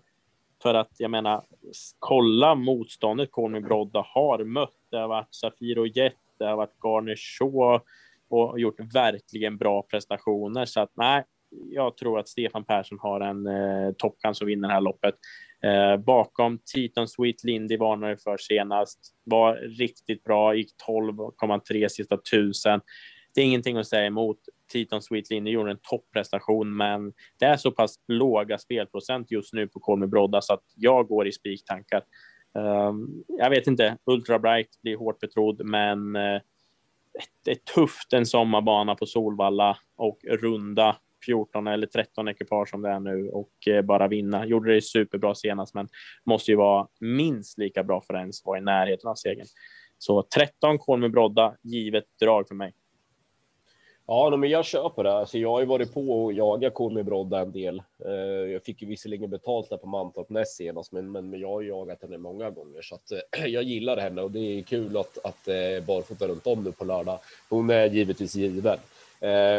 [0.63, 1.45] För att jag menar,
[1.99, 4.77] kolla motståndet Call Brodda har mött.
[4.91, 7.81] Det har varit Safir och Jet, det har varit Garner Shaw
[8.29, 10.65] och gjort verkligen bra prestationer.
[10.65, 11.25] Så att nej,
[11.71, 15.15] jag tror att Stefan Persson har en eh, toppchans att vinna det här loppet.
[15.63, 18.99] Eh, bakom Titan Sweet Lindy varnade för senast.
[19.25, 22.81] Var riktigt bra, gick 12,3 sista tusen.
[23.35, 24.39] Det är ingenting att säga emot.
[24.73, 29.81] Titan Sweetly gjorde en topprestation, men det är så pass låga spelprocent just nu på
[29.81, 32.03] Kolmi Brodda så att jag går i spiktankar.
[32.55, 36.41] Um, jag vet inte, Ultra Bright blir hårt betrodd, men uh,
[37.45, 42.89] det är tufft en sommarbana på Solvalla och runda 14 eller 13 ekipage som det
[42.89, 44.47] är nu och eh, bara vinna.
[44.47, 45.89] Gjorde det superbra senast, men
[46.27, 49.47] måste ju vara minst lika bra för att ens vara i närheten av segern.
[49.99, 52.75] Så 13 kol med brodda, givet drag för mig.
[54.07, 55.13] Ja, men jag köper det.
[55.13, 57.83] Alltså, jag har ju varit på och jagat Conny brodda en del.
[58.05, 58.13] Eh,
[58.53, 62.03] jag fick ju visserligen betalt där på Mantorp näst senast, men, men jag har jagat
[62.03, 65.49] henne många gånger så att eh, jag gillar henne och det är kul att, att
[65.49, 67.19] eh, barfota runt om nu på lördag.
[67.49, 68.79] Hon är givetvis given.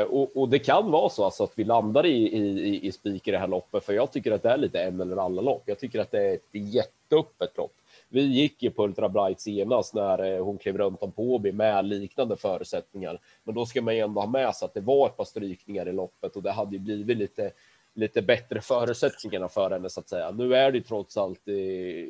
[0.10, 3.32] Och, och, det kan vara så alltså, att vi landar i, i, i spik i
[3.32, 5.64] det här loppet, för jag tycker att det är lite en eller alla lopp.
[5.66, 7.74] Jag tycker att det är ett jätteöppet lopp.
[8.14, 11.52] Vi gick ju på Ultra Bright senast när eh, hon klev runt om på Åby
[11.52, 13.20] med liknande förutsättningar.
[13.44, 15.88] Men då ska man ju ändå ha med sig att det var ett par strykningar
[15.88, 17.52] i loppet och det hade ju blivit lite
[17.96, 20.32] lite bättre förutsättningarna för henne så att säga.
[20.32, 21.42] Nu är det trots allt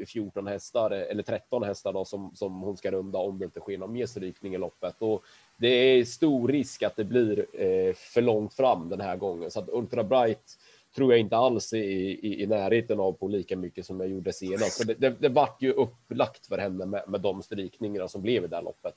[0.07, 3.59] 14 hästar eh, eller 13 hästar då, som, som hon ska runda om det inte
[3.59, 5.23] sker någon mer strykning i loppet och
[5.57, 9.59] det är stor risk att det blir eh, för långt fram den här gången så
[9.59, 10.57] att Ultra Bright
[10.95, 14.33] tror jag inte alls i, i, i närheten av på lika mycket som jag gjorde
[14.33, 14.77] senast.
[14.77, 18.43] Så det, det, det vart ju upplagt för henne med, med de strykningarna som blev
[18.43, 18.95] i det här loppet.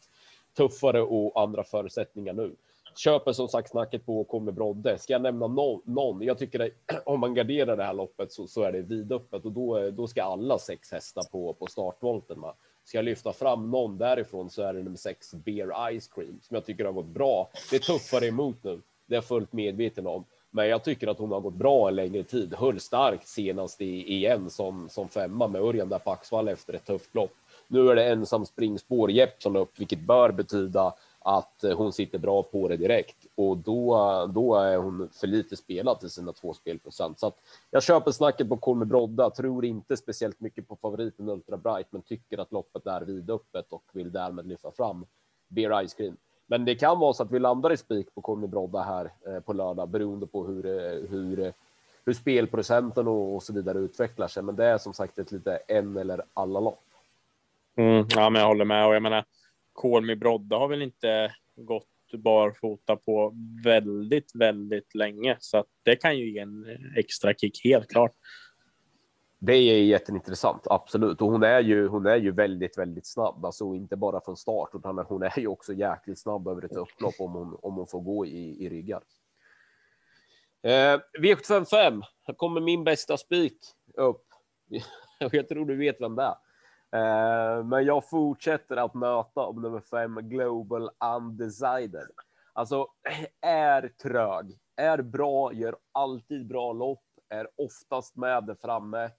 [0.57, 2.57] Tuffare och andra förutsättningar nu
[2.97, 4.99] köper som sagt snacket på och kommer Brodde.
[4.99, 5.81] Ska jag nämna någon?
[5.85, 6.23] någon?
[6.23, 6.71] Jag tycker att
[7.07, 10.23] om man garderar det här loppet så, så är det vidöppet och då, då ska
[10.23, 12.41] alla sex hästar på, på startvolten.
[12.41, 12.55] Va?
[12.85, 16.55] Ska jag lyfta fram någon därifrån så är det nummer sex Beer Ice Cream som
[16.55, 17.51] jag tycker har gått bra.
[17.71, 18.81] Det är tuffare emot nu.
[19.07, 20.25] Det är jag fullt medveten om.
[20.57, 22.55] Men jag tycker att hon har gått bra en längre tid.
[22.55, 26.87] Höll starkt senast i EM som, som femma med Örjan där på Axvall efter ett
[26.87, 27.33] tufft lopp.
[27.69, 32.43] Nu är det ensam springspår Jeppsson upp, vilket bör betyda att eh, hon sitter bra
[32.43, 33.97] på det direkt och då,
[34.35, 37.19] då är hon för lite spelad till sina två spelprocent.
[37.19, 37.39] Så att
[37.71, 42.03] jag köper snacket på Kolme Brodda, tror inte speciellt mycket på favoriten Ultra Bright, men
[42.03, 45.07] tycker att loppet är vidöppet och vill därmed lyfta fram
[45.49, 46.17] Beer Ice Cream.
[46.47, 49.41] Men det kan vara så att vi landar i spik på Conny Brodda här eh,
[49.41, 51.53] på lördag beroende på hur, eh, hur, eh,
[52.05, 54.43] hur spelprocenten och, och så vidare utvecklar sig.
[54.43, 56.85] Men det är som sagt ett lite en eller alla lopp.
[57.77, 59.25] Mm, ja, men jag håller med och jag menar
[59.73, 66.19] Kolmi Brodda har väl inte gått barfota på väldigt, väldigt länge, så att det kan
[66.19, 68.13] ju ge en extra kick helt klart.
[69.47, 71.23] Det är jätteintressant, absolut.
[71.23, 74.71] Och hon är ju, hon är ju väldigt, väldigt snabb, alltså inte bara från start,
[74.75, 78.01] utan hon är ju också jäkligt snabb över ett upplopp om hon, om hon får
[78.01, 79.03] gå i, i ryggar.
[80.63, 83.59] Eh, V755, här kommer min bästa spik
[83.95, 84.25] upp.
[85.19, 87.59] Jag tror du vet vem det är.
[87.59, 92.09] Eh, men jag fortsätter att möta om nummer fem Global Undecided.
[92.53, 92.87] Alltså
[93.41, 99.11] är trög, är bra, gör alltid bra lopp, är oftast med där framme.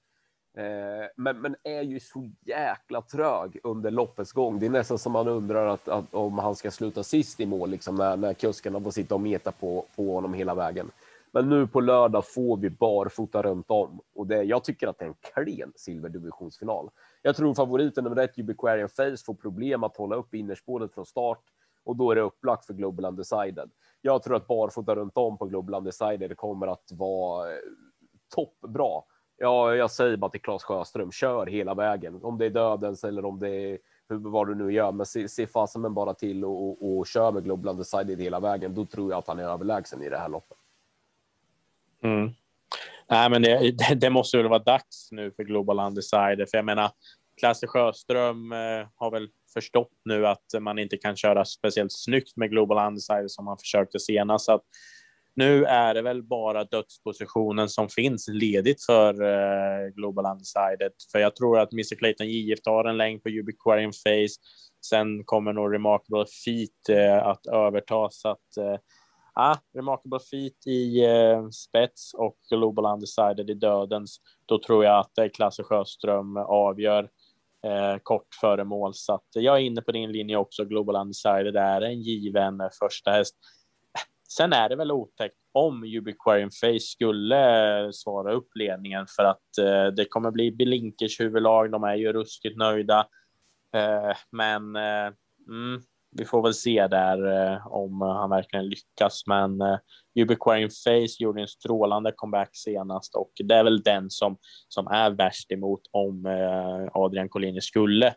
[0.58, 4.60] Eh, men, men är ju så jäkla trög under loppets gång.
[4.60, 7.70] Det är nästan som man undrar att, att om han ska sluta sist i mål,
[7.70, 10.92] liksom när, när kuskarna får sitta och meta på, på honom hela vägen.
[11.32, 15.06] Men nu på lördag får vi barfota runt om och det, jag tycker att det
[15.06, 16.90] är en klen silverdivisionsfinal.
[17.22, 21.42] Jag tror favoriten nummer ett, Ubiquarian Face, får problem att hålla upp innerspåret från start
[21.86, 23.72] och då är det upplagt för Global Undecided.
[24.02, 27.58] Jag tror att barfota runt om på Global Undecided kommer att vara eh,
[28.36, 29.02] toppbra.
[29.38, 32.20] Ja, jag säger bara till Claes Sjöström, kör hela vägen.
[32.24, 33.78] Om det är dödens eller om det är
[34.10, 37.08] hur, vad du nu gör, men se, se fasen men bara till och, och, och
[37.08, 38.76] kör med Global Undecided hela vägen.
[38.76, 40.58] Då tror jag att han är överlägsen i det här loppet.
[42.04, 42.30] Mm.
[43.10, 46.92] Nej, men det, det, måste väl vara dags nu för Global Undecided, för jag menar,
[47.40, 52.50] Klasse Sjöström eh, har väl förstått nu att man inte kan köra speciellt snyggt med
[52.50, 54.46] Global Undecided som han försökte senast.
[54.46, 54.64] Så att
[55.38, 60.92] nu är det väl bara dödspositionen som finns ledigt för eh, Global Undecided.
[61.12, 64.42] För jag tror att Mr Clayton JF tar en längd på Ubiquarian Face.
[64.86, 68.80] Sen kommer nog Remarkable Feet eh, att överta så att eh,
[69.34, 74.18] ah, Remarkable Feet i eh, spets och Global Undecided i dödens.
[74.46, 77.10] Då tror jag att Klasse Sjöström avgör
[77.66, 78.94] eh, kort före mål.
[78.94, 80.66] Så att jag är inne på din linje också.
[80.66, 83.36] Global Undecided är en given första häst.
[84.28, 89.58] Sen är det väl otäckt om Ubiquarian Face skulle eh, svara upp ledningen för att
[89.62, 91.72] eh, det kommer bli Blinkers huvudlag.
[91.72, 93.08] De är ju ruskigt nöjda.
[93.76, 95.14] Eh, men eh,
[95.48, 99.24] mm, vi får väl se där eh, om han verkligen lyckas.
[99.28, 99.78] Men eh,
[100.20, 104.38] Ubiquarian Face gjorde en strålande comeback senast och det är väl den som,
[104.68, 108.16] som är värst emot om eh, Adrian Collini skulle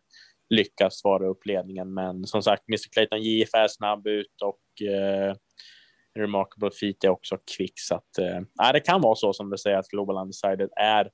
[0.51, 1.95] lyckas svara upp ledningen.
[1.95, 5.35] Men som sagt, Mr Clayton JF är snabb ut och eh,
[6.19, 7.73] Remarkable Feet är också kvick.
[7.75, 11.05] Så att, eh, det kan vara så som du säger att Global Undecided är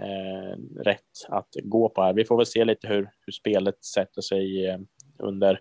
[0.00, 2.12] eh, rätt att gå på här.
[2.12, 4.78] Vi får väl se lite hur, hur spelet sätter sig eh,
[5.18, 5.60] under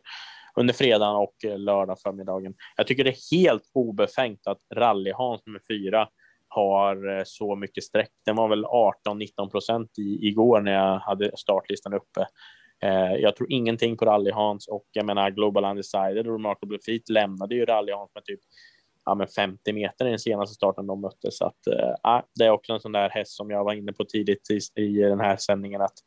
[0.55, 2.53] under fredagen och eh, lördag förmiddagen.
[2.77, 6.07] Jag tycker det är helt obefängt att Rally Hans nummer fyra
[6.47, 8.11] har eh, så mycket streck.
[8.25, 12.27] Den var väl 18-19 procent igår när jag hade startlistan uppe.
[12.81, 17.09] Eh, jag tror ingenting på Rally Hans och jag menar Global Undecided och Remarkable Feet
[17.09, 18.39] lämnade ju Rally Hans med typ
[19.05, 21.31] ja, men 50 meter i den senaste starten de mötte.
[21.31, 24.05] Så att, äh, det är också en sån där häst som jag var inne på
[24.05, 25.97] tidigt i, i den här sändningen att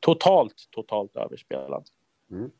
[0.00, 1.84] totalt, totalt överspelad.
[2.30, 2.50] Mm.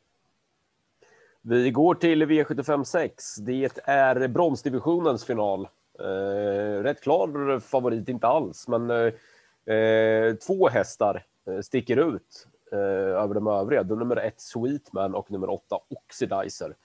[1.42, 3.36] Vi går till V75 6.
[3.36, 5.68] Det är bronsdivisionens final.
[6.00, 13.22] Eh, rätt klar favorit, inte alls, men eh, eh två hästar eh, sticker ut eh,
[13.22, 13.82] över de övriga.
[13.82, 16.76] Då nummer ett Sweetman och nummer åtta Oxidizer.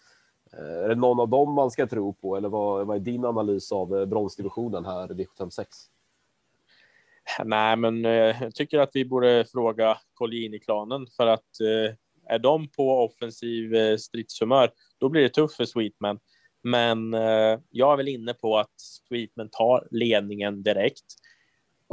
[0.53, 3.25] Eh, är det någon av dem man ska tro på eller vad, vad är din
[3.25, 5.67] analys av eh, bronsdivisionen här i V75 6?
[7.43, 12.67] Nej, men eh, jag tycker att vi borde fråga Collini-klanen för att eh, är de
[12.67, 16.19] på offensiv eh, stridshumör, då blir det tufft för Sweetman.
[16.63, 21.05] Men eh, jag är väl inne på att Sweetman tar ledningen direkt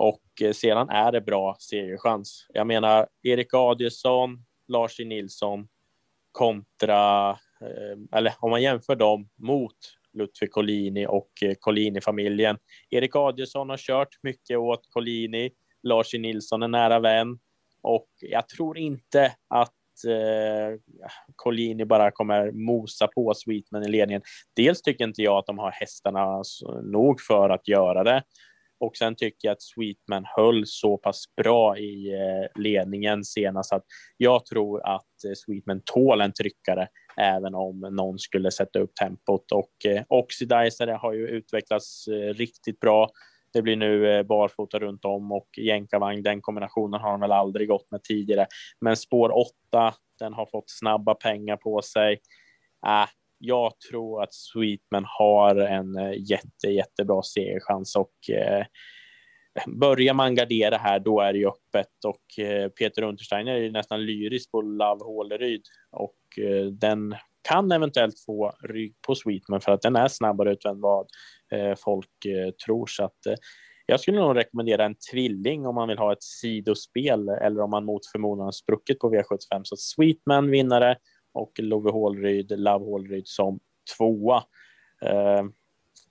[0.00, 2.46] och eh, sedan är det bra segerchans.
[2.48, 5.04] Jag menar Erik Adielsson, Lars E.
[5.04, 5.68] Nilsson
[6.32, 9.76] kontra, eh, eller om man jämför dem mot
[10.12, 12.58] Ludvig Collini och eh, Collini-familjen.
[12.90, 15.50] Erik Adielsson har kört mycket åt Collini.
[15.82, 16.18] Lars E.
[16.18, 17.38] Nilsson är nära vän
[17.82, 20.78] och jag tror inte att eh,
[21.36, 24.22] Collini bara kommer mosa på Sweetman i ledningen.
[24.56, 26.42] Dels tycker inte jag att de har hästarna
[26.82, 28.22] nog för att göra det.
[28.80, 33.84] Och sen tycker jag att Sweetman höll så pass bra i eh, ledningen senast att
[34.16, 39.52] jag tror att eh, Sweetman tål en tryckare även om någon skulle sätta upp tempot.
[39.52, 43.08] Och eh, Oxidizer har ju utvecklats eh, riktigt bra.
[43.52, 46.22] Det blir nu eh, barfota runt om och jänkarvagn.
[46.22, 48.46] Den kombinationen har han väl aldrig gått med tidigare.
[48.80, 49.38] Men spår
[49.72, 52.20] 8, den har fått snabba pengar på sig.
[52.86, 53.08] Äh,
[53.40, 58.64] jag tror att Sweetman har en eh, jätte, jättebra segerchans och eh,
[59.66, 63.70] börjar man gardera här, då är det ju öppet och eh, Peter Untersteiner är ju
[63.70, 69.72] nästan lyrisk på Love Håleryd och eh, den kan eventuellt få rygg på Sweetman för
[69.72, 71.06] att den är snabbare ut än vad
[71.52, 72.86] eh, folk eh, tror.
[72.86, 73.34] Så att, eh,
[73.86, 77.84] jag skulle nog rekommendera en tvilling om man vill ha ett sidospel eller om man
[77.84, 79.60] mot förmodan spruckit på V75.
[79.62, 80.96] Så Sweetman vinnare
[81.32, 83.60] och Love Hålryd, Love Hålryd som
[83.96, 84.42] tvåa.
[85.02, 85.42] Eh,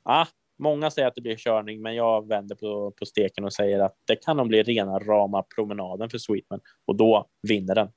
[0.04, 0.26] ah,
[0.60, 3.96] många säger att det blir körning, men jag vänder på, på steken och säger att
[4.08, 7.90] det kan nog bli rena rama promenaden för Sweetman och då vinner den.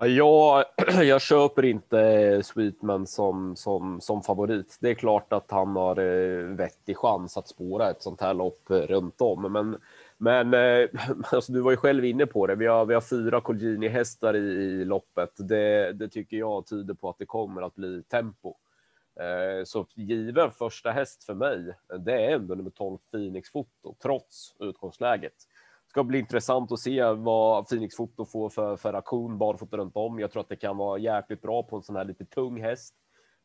[0.00, 0.64] Jag, Ja,
[1.02, 4.78] jag köper inte Sweetman som, som, som favorit.
[4.80, 8.70] Det är klart att han har eh, vettig chans att spåra ett sånt här lopp
[8.70, 9.76] eh, runt om, men
[10.18, 10.88] men eh,
[11.32, 12.54] alltså, du var ju själv inne på det.
[12.54, 15.30] Vi har, vi har fyra Colgjini-hästar i, i, loppet.
[15.36, 18.54] Det, det, tycker jag tyder på att det kommer att bli tempo.
[19.64, 25.34] Så given första häst för mig, det är ändå nummer 12 Phoenix Foto, trots utgångsläget.
[25.90, 30.18] Ska bli intressant att se vad Phoenix Foto får för, för aktion barfota runt om.
[30.18, 32.94] Jag tror att det kan vara jäkligt bra på en sån här lite tung häst.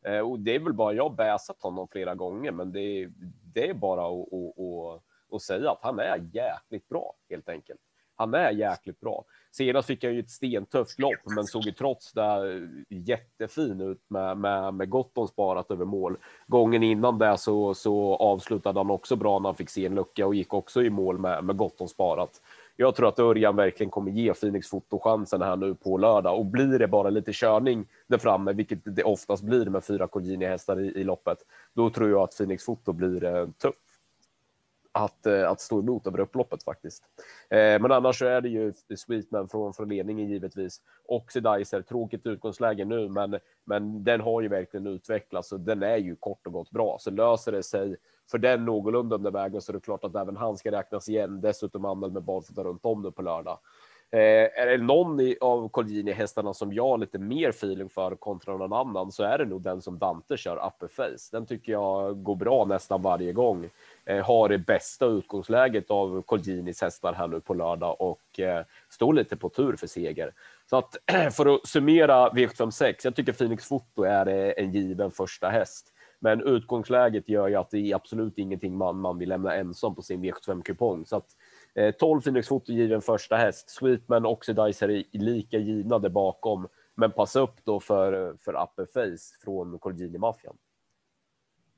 [0.06, 3.10] Eh, och det är väl bara, jag har bäsat honom flera gånger, men det,
[3.54, 7.80] det är bara att, att, att att säga att han är jäkligt bra helt enkelt.
[8.16, 9.26] Han är jäkligt bra.
[9.52, 14.38] Senast fick han ju ett stentufft lopp, men såg ju trots det jättefin ut med,
[14.38, 16.18] med, med gott om sparat över mål.
[16.48, 20.28] Gången innan det så, så avslutade han också bra när han fick se en lucka
[20.28, 22.42] och gick också i mål med, med gott om sparat.
[22.76, 26.46] Jag tror att Örjan verkligen kommer ge Phoenix Foto chansen här nu på lördag och
[26.46, 30.80] blir det bara lite körning där framme, vilket det oftast blir med fyra Colgjini hästar
[30.80, 31.38] i, i loppet,
[31.74, 33.76] då tror jag att Phoenix Foto blir eh, tuff
[34.96, 37.04] att, eh, att stå emot över upploppet faktiskt.
[37.50, 40.82] Eh, men annars så är det ju Sweetman från, från ledningen givetvis.
[41.08, 46.16] Oxidizer, tråkigt utgångsläge nu, men, men den har ju verkligen utvecklats och den är ju
[46.16, 46.98] kort och gott bra.
[47.00, 47.96] Så löser det sig
[48.32, 51.42] för den någorlunda under vägen så är det klart att även han ska räknas igen.
[51.42, 53.60] Dessutom anmäld med barfota runt om nu på lördag.
[54.12, 58.58] Eh, är det någon i, av Colgjini-hästarna som jag har lite mer feeling för kontra
[58.58, 61.30] någon annan så är det nog den som Dante kör upper face.
[61.32, 63.70] Den tycker jag går bra nästan varje gång.
[64.06, 69.14] Eh, har det bästa utgångsläget av Colginis hästar här nu på lördag och eh, står
[69.14, 70.34] lite på tur för seger.
[70.70, 70.96] Så att
[71.36, 75.92] för att summera V756, jag tycker Phoenix Foto är eh, en given första häst.
[76.20, 80.02] Men utgångsläget gör ju att det är absolut ingenting man, man vill lämna ensam på
[80.02, 81.06] sin V75-kupong.
[81.06, 81.28] Så att
[82.00, 83.70] 12 Phoenix Foto given första häst.
[83.70, 86.68] Sweetman och Oxidizer är lika givna där bakom.
[86.96, 90.58] Men passa upp då för, för Upper Face från Colgini-maffian.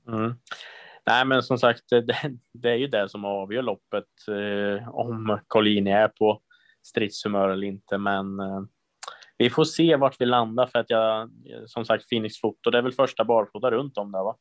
[0.07, 0.33] Mm.
[1.05, 2.01] Nej, men som sagt, det,
[2.53, 6.41] det, är ju det som avgör loppet eh, om Collini är på
[6.83, 7.97] stridshumör eller inte.
[7.97, 8.61] Men eh,
[9.37, 11.29] vi får se vart vi landar för att jag
[11.65, 12.71] som sagt Phoenix Foto.
[12.71, 14.37] Det är väl första barfota runt om där, va?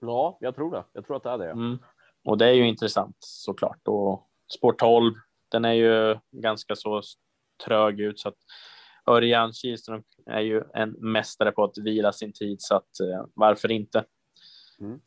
[0.00, 0.84] Ja, jag tror det.
[0.92, 1.50] Jag tror att det är det.
[1.50, 1.78] Mm.
[2.24, 3.88] Och det är ju intressant såklart.
[3.88, 5.14] Och Spår 12,
[5.48, 7.02] den är ju ganska så
[7.64, 8.38] trög ut så att
[9.06, 13.70] Örjan Kihlström är ju en mästare på att vila sin tid så att eh, varför
[13.70, 14.04] inte?
[14.80, 15.00] Mm.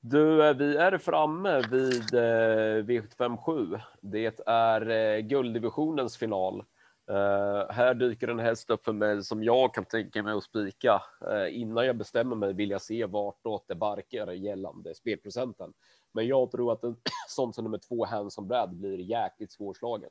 [0.00, 3.80] Du, eh, vi är framme vid eh, V757.
[4.00, 6.64] Det är eh, gulddivisionens final.
[7.10, 11.02] Uh, här dyker en häst upp för mig som jag kan tänka mig att spika.
[11.30, 15.72] Uh, innan jag bestämmer mig vill jag se vartåt det barkar gällande spelprocenten.
[16.12, 16.96] Men jag tror att en
[17.28, 20.10] sån som nummer två, Hanson Brad, blir jäkligt svårslagen.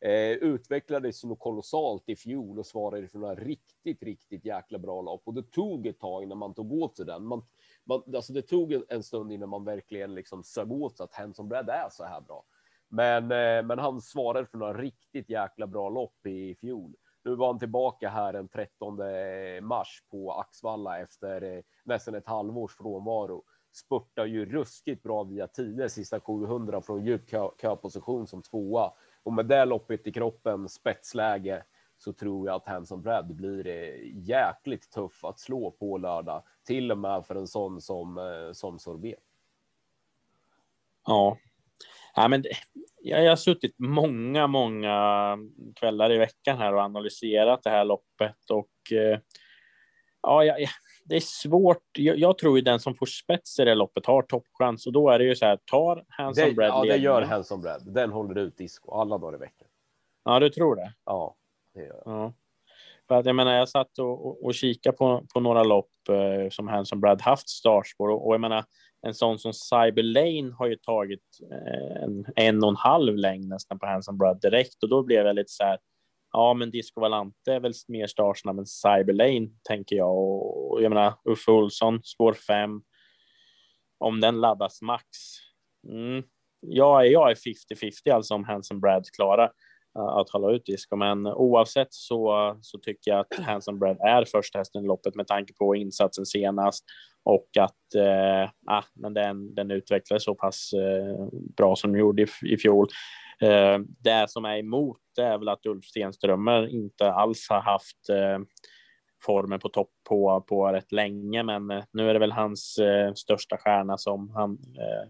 [0.00, 5.02] Eh, uh, utvecklades nog kolossalt i fjol och svarade för några riktigt, riktigt jäkla bra
[5.02, 7.24] lopp och det tog ett tag innan man tog åt sig den.
[7.24, 7.42] Man,
[7.84, 11.48] man, alltså det tog en stund innan man verkligen liksom sög åt sig att Hanson
[11.48, 12.44] Brad är så här bra.
[12.88, 16.94] Men, eh, men han svarade för några riktigt jäkla bra lopp i fjol.
[17.24, 22.26] Nu var han tillbaka här den 13 eh, mars på Axvalla efter eh, nästan ett
[22.26, 23.44] halvårs frånvaro.
[23.72, 27.30] Spurtar ju ruskigt bra via 10 sista 700 från djup
[27.60, 31.64] köposition som tvåa och med det loppet i kroppen, spetsläge,
[31.96, 33.66] så tror jag att Hanson Brad blir
[34.14, 38.20] jäkligt tuff att slå på lördag, till och med för en sån som
[38.54, 39.18] som Sorbet.
[41.06, 41.36] Ja,
[42.22, 42.44] ja men
[43.02, 45.38] jag har suttit många, många
[45.76, 49.18] kvällar i veckan här och analyserat det här loppet och eh,
[50.22, 50.68] ja, ja,
[51.04, 51.84] det är svårt.
[51.98, 55.10] Jag, jag, tror ju den som får spets i det loppet har toppchans och då
[55.10, 55.58] är det ju så här.
[55.64, 56.68] Tar Hanson Brad.
[56.68, 57.94] Ja, det gör Hanson Brad.
[57.94, 59.68] Den håller ut disco alla dagar i veckan.
[60.24, 60.92] Ja, du tror det?
[61.04, 61.36] Ja
[61.74, 62.14] det gör jag.
[62.14, 62.32] Ja.
[63.08, 66.50] För att jag menar, jag satt och, och, och kikade på, på några lopp eh,
[66.50, 68.64] som Hanson Brad haft startspår och, och jag menar,
[69.06, 73.48] en sån som Cyber Lane har ju tagit eh, en, en och en halv längd
[73.48, 75.78] nästan på Hanson Brad direkt och då blev jag lite så här.
[76.32, 80.88] Ja, men Disco Valante är väl mer startsnabb än Cyber Lane tänker jag och, jag
[80.90, 82.82] menar Uffe Olsson spår fem.
[83.98, 85.06] Om den laddas max.
[85.88, 86.22] Mm.
[86.60, 89.52] Ja, jag är 50-50 alltså om Hanson Brad klarar
[89.98, 90.96] Eh, att hålla ut disco.
[90.96, 95.26] Men oavsett så, så tycker jag att Handsome Bread är första hästen i loppet med
[95.26, 96.84] tanke på insatsen senast
[97.24, 101.26] och att eh, ah, men den, den utvecklades så pass eh,
[101.56, 102.88] bra som den gjorde i, i fjol.
[103.40, 108.08] Eh, det som är emot det är väl att Ulf Stenströmer inte alls har haft
[108.10, 108.38] eh,
[109.24, 113.12] formen på topp på, på rätt länge, men eh, nu är det väl hans eh,
[113.14, 115.08] största stjärna som han eh,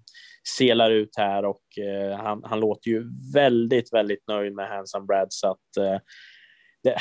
[0.56, 5.26] selar ut här och eh, han, han låter ju väldigt, väldigt nöjd med Handsome Brad
[5.30, 6.00] så att eh,
[6.82, 6.96] det,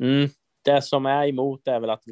[0.00, 0.28] mm,
[0.64, 2.02] det som är emot är väl att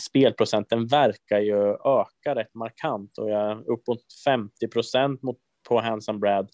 [0.00, 5.20] spelprocenten verkar ju öka rätt markant och jag uppåt 50 procent
[5.68, 6.50] på Hanson Brad.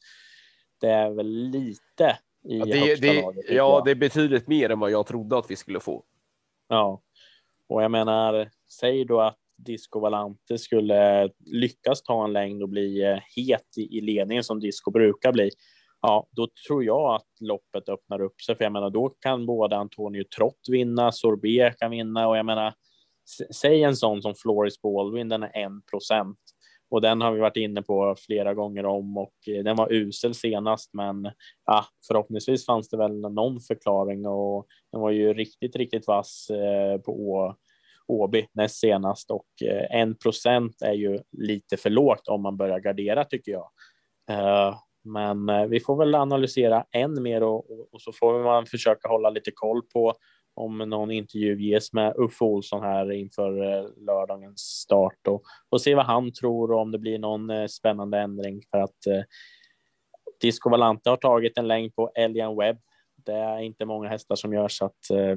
[0.81, 2.19] Det är väl lite
[2.49, 5.51] i ja, det, det, laget, ja, det är betydligt mer än vad jag trodde att
[5.51, 6.05] vi skulle få.
[6.69, 7.03] Ja,
[7.69, 8.51] och jag menar,
[8.81, 14.01] säg då att Disco Valante skulle lyckas ta en längd och bli eh, het i,
[14.01, 15.51] ledningen som Disco brukar bli,
[16.01, 18.57] ja, då tror jag att loppet öppnar upp sig.
[18.57, 22.75] För jag menar, då kan både Antonio Trott vinna, Sorbet kan vinna och jag menar,
[23.55, 26.39] säg en sån som Floris Baldwin, den är en procent
[26.95, 30.35] och den har vi varit inne på flera gånger om och eh, den var usel
[30.35, 31.31] senast, men
[31.67, 37.01] ja, förhoppningsvis fanns det väl någon förklaring och den var ju riktigt, riktigt vass eh,
[37.01, 37.57] på
[38.09, 42.81] HB näst senast och eh, en procent är ju lite för lågt om man börjar
[42.81, 43.71] gardera tycker jag.
[44.31, 49.09] Eh, men eh, vi får väl analysera än mer och, och så får man försöka
[49.09, 50.15] hålla lite koll på
[50.57, 53.51] om någon intervju ges med Uffe Olsson här inför
[54.07, 58.63] lördagens start och, och se vad han tror och om det blir någon spännande ändring
[58.71, 59.23] för att eh,
[60.41, 62.79] Disco Valante har tagit en längd på Elian Webb.
[63.17, 65.37] Det är inte många hästar som gör så att eh,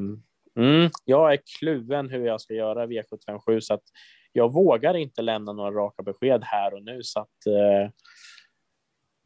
[0.58, 3.84] mm, jag är kluven hur jag ska göra V757 så att
[4.32, 7.92] jag vågar inte lämna några raka besked här och nu så att eh,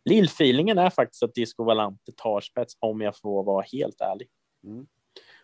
[0.06, 4.28] Lillfeelingen är faktiskt att Disco Valante tar spets om jag får vara helt ärlig.
[4.64, 4.88] Mm.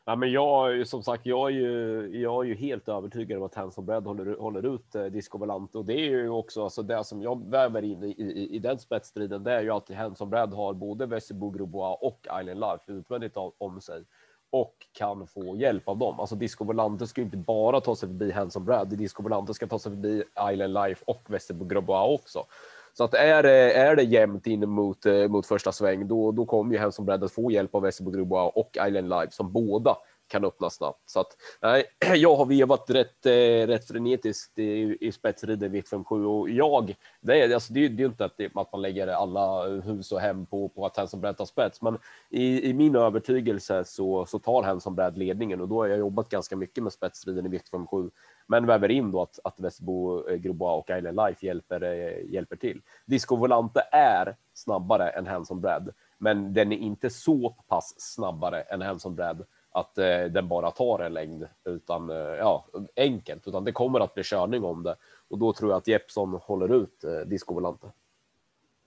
[0.05, 3.55] Ja, men jag, som sagt, jag är ju, jag är ju helt övertygad om att
[3.55, 7.03] Hanson Bread håller, håller ut eh, Disco Valante och det är ju också alltså det
[7.03, 9.43] som jag väver in i, i, i den spetsstriden.
[9.43, 13.51] Det är ju att Hanson Bread har både Vessi Grobois och Island Life utvändigt om,
[13.57, 14.03] om sig
[14.51, 16.19] och kan få hjälp av dem.
[16.19, 19.67] Alltså Disco Volante ska ju inte bara ta sig förbi Hanson Brad, Disco Volante ska
[19.67, 20.23] ta sig förbi
[20.53, 22.45] Island Life och Västerbo Grobois också.
[22.93, 26.45] Så att är det, är det jämnt in mot, eh, mot första sväng, då, då
[26.45, 29.95] kommer ju Hanson Brad att få hjälp av Västerbo Grobois och Island Life som båda
[30.27, 31.09] kan öppna snabbt.
[31.09, 36.25] Så att, nej, jag har vevat rätt, eh, rätt frenetiskt i, i spetsrider vitt 57
[36.25, 39.07] och jag, det är, alltså, det, är, det är inte att, det, att man lägger
[39.07, 41.97] alla hus och hem på, på att Hanson Brad tar spets, men
[42.29, 45.61] i, i min övertygelse så, så tar Hanson Brad ledningen.
[45.61, 48.09] Och då har jag jobbat ganska mycket med spetsriden i vitt 57
[48.47, 52.81] men väver in då att, att Västerbo, eh, och Island Life hjälper, eh, hjälper till.
[53.05, 58.81] Disco Volante är snabbare än Hanson Brad, men den är inte så pass snabbare än
[58.81, 59.45] Hanson Brad
[59.79, 62.65] att eh, den bara tar en längd utan eh, ja,
[62.95, 64.95] enkelt, utan det kommer att bli körning om det
[65.29, 67.87] och då tror jag att Jeppson håller ut eh, Disco Volante.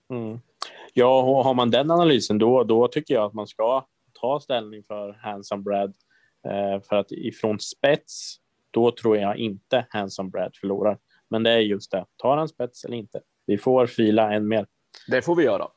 [0.09, 0.39] Mm.
[0.93, 3.85] Ja, har man den analysen då, då tycker jag att man ska
[4.21, 5.93] ta ställning för Handsome Brad
[6.45, 8.35] eh, för att ifrån spets,
[8.71, 10.97] då tror jag inte Handsome Brad förlorar.
[11.29, 13.21] Men det är just det, tar han spets eller inte?
[13.45, 14.65] Vi får fila än mer.
[15.07, 15.67] Det får vi göra.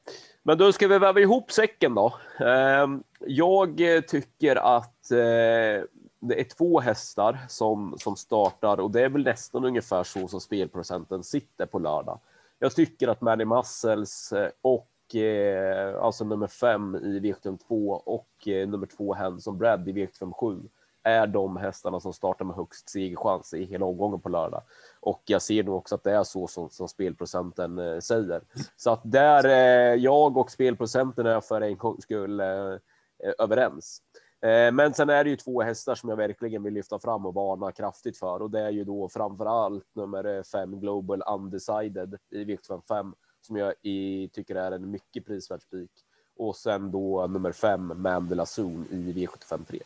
[0.46, 2.14] Men då ska vi väva ihop säcken då.
[2.38, 5.84] Ehm, jag tycker att eh,
[6.20, 10.40] det är två hästar som, som startar och det är väl nästan ungefär så som
[10.40, 12.20] spelprocenten sitter på lördag.
[12.58, 18.28] Jag tycker att Manny Muscles eh, och eh, alltså nummer fem i V75 2 och
[18.46, 20.60] nummer två Hanson Brad i V75 7
[21.04, 24.62] är de hästarna som startar med högst segerchans i hela omgången på lördag.
[25.00, 28.42] Och jag ser nog också att det är så som, som spelprocenten eh, säger.
[28.76, 34.02] Så att där eh, jag och spelprocenten är för en gångs skull eh, eh överens.
[34.44, 37.34] Eh, men sen är det ju två hästar som jag verkligen vill lyfta fram och
[37.34, 42.18] varna kraftigt för och det är ju då framför allt nummer eh, fem Global Undecided
[42.30, 45.90] i V75 som jag i, tycker är en mycket prisvärd spik
[46.36, 49.80] och sen då nummer fem Mandela Zone i V75 3.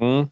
[0.00, 0.26] Mm.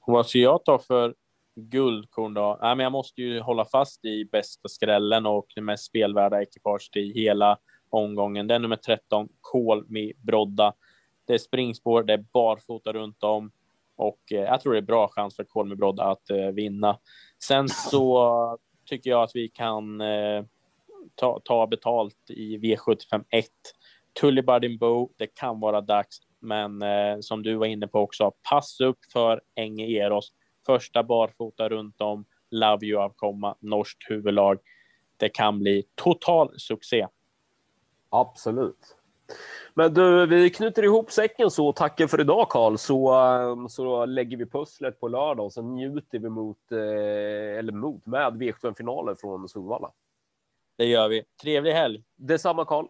[0.00, 1.14] Och vad ska jag ta för
[1.56, 2.58] guldkorn då?
[2.62, 6.96] Nej, men jag måste ju hålla fast i bästa skrällen och det mest spelvärda ekipaget
[6.96, 7.58] i hela
[7.90, 8.46] omgången.
[8.46, 10.72] Det är nummer 13, Kolmi Brodda.
[11.26, 13.52] Det är springspår, det är barfota runt om
[13.96, 16.98] och eh, jag tror det är bra chans för Kolmi Brodda att eh, vinna.
[17.44, 20.44] Sen så tycker jag att vi kan eh,
[21.14, 23.46] ta, ta betalt i V75 1.
[24.20, 26.18] Tullibardin Bow, det kan vara dags.
[26.42, 30.32] Men eh, som du var inne på också, pass upp för Enge Eros.
[30.66, 34.58] Första barfota runt om, Love You avkomma, norskt huvudlag.
[35.16, 37.06] Det kan bli total succé.
[38.08, 38.96] Absolut.
[39.74, 44.36] Men du, vi knyter ihop säcken så tackar för idag Karl, så, eh, så lägger
[44.36, 49.48] vi pusslet på lördag och så njuter vi mot, eh, eller mot, med V75-finalen från
[49.48, 49.90] Solvalla.
[50.76, 51.24] Det gör vi.
[51.42, 52.02] Trevlig helg!
[52.16, 52.86] Detsamma Karl!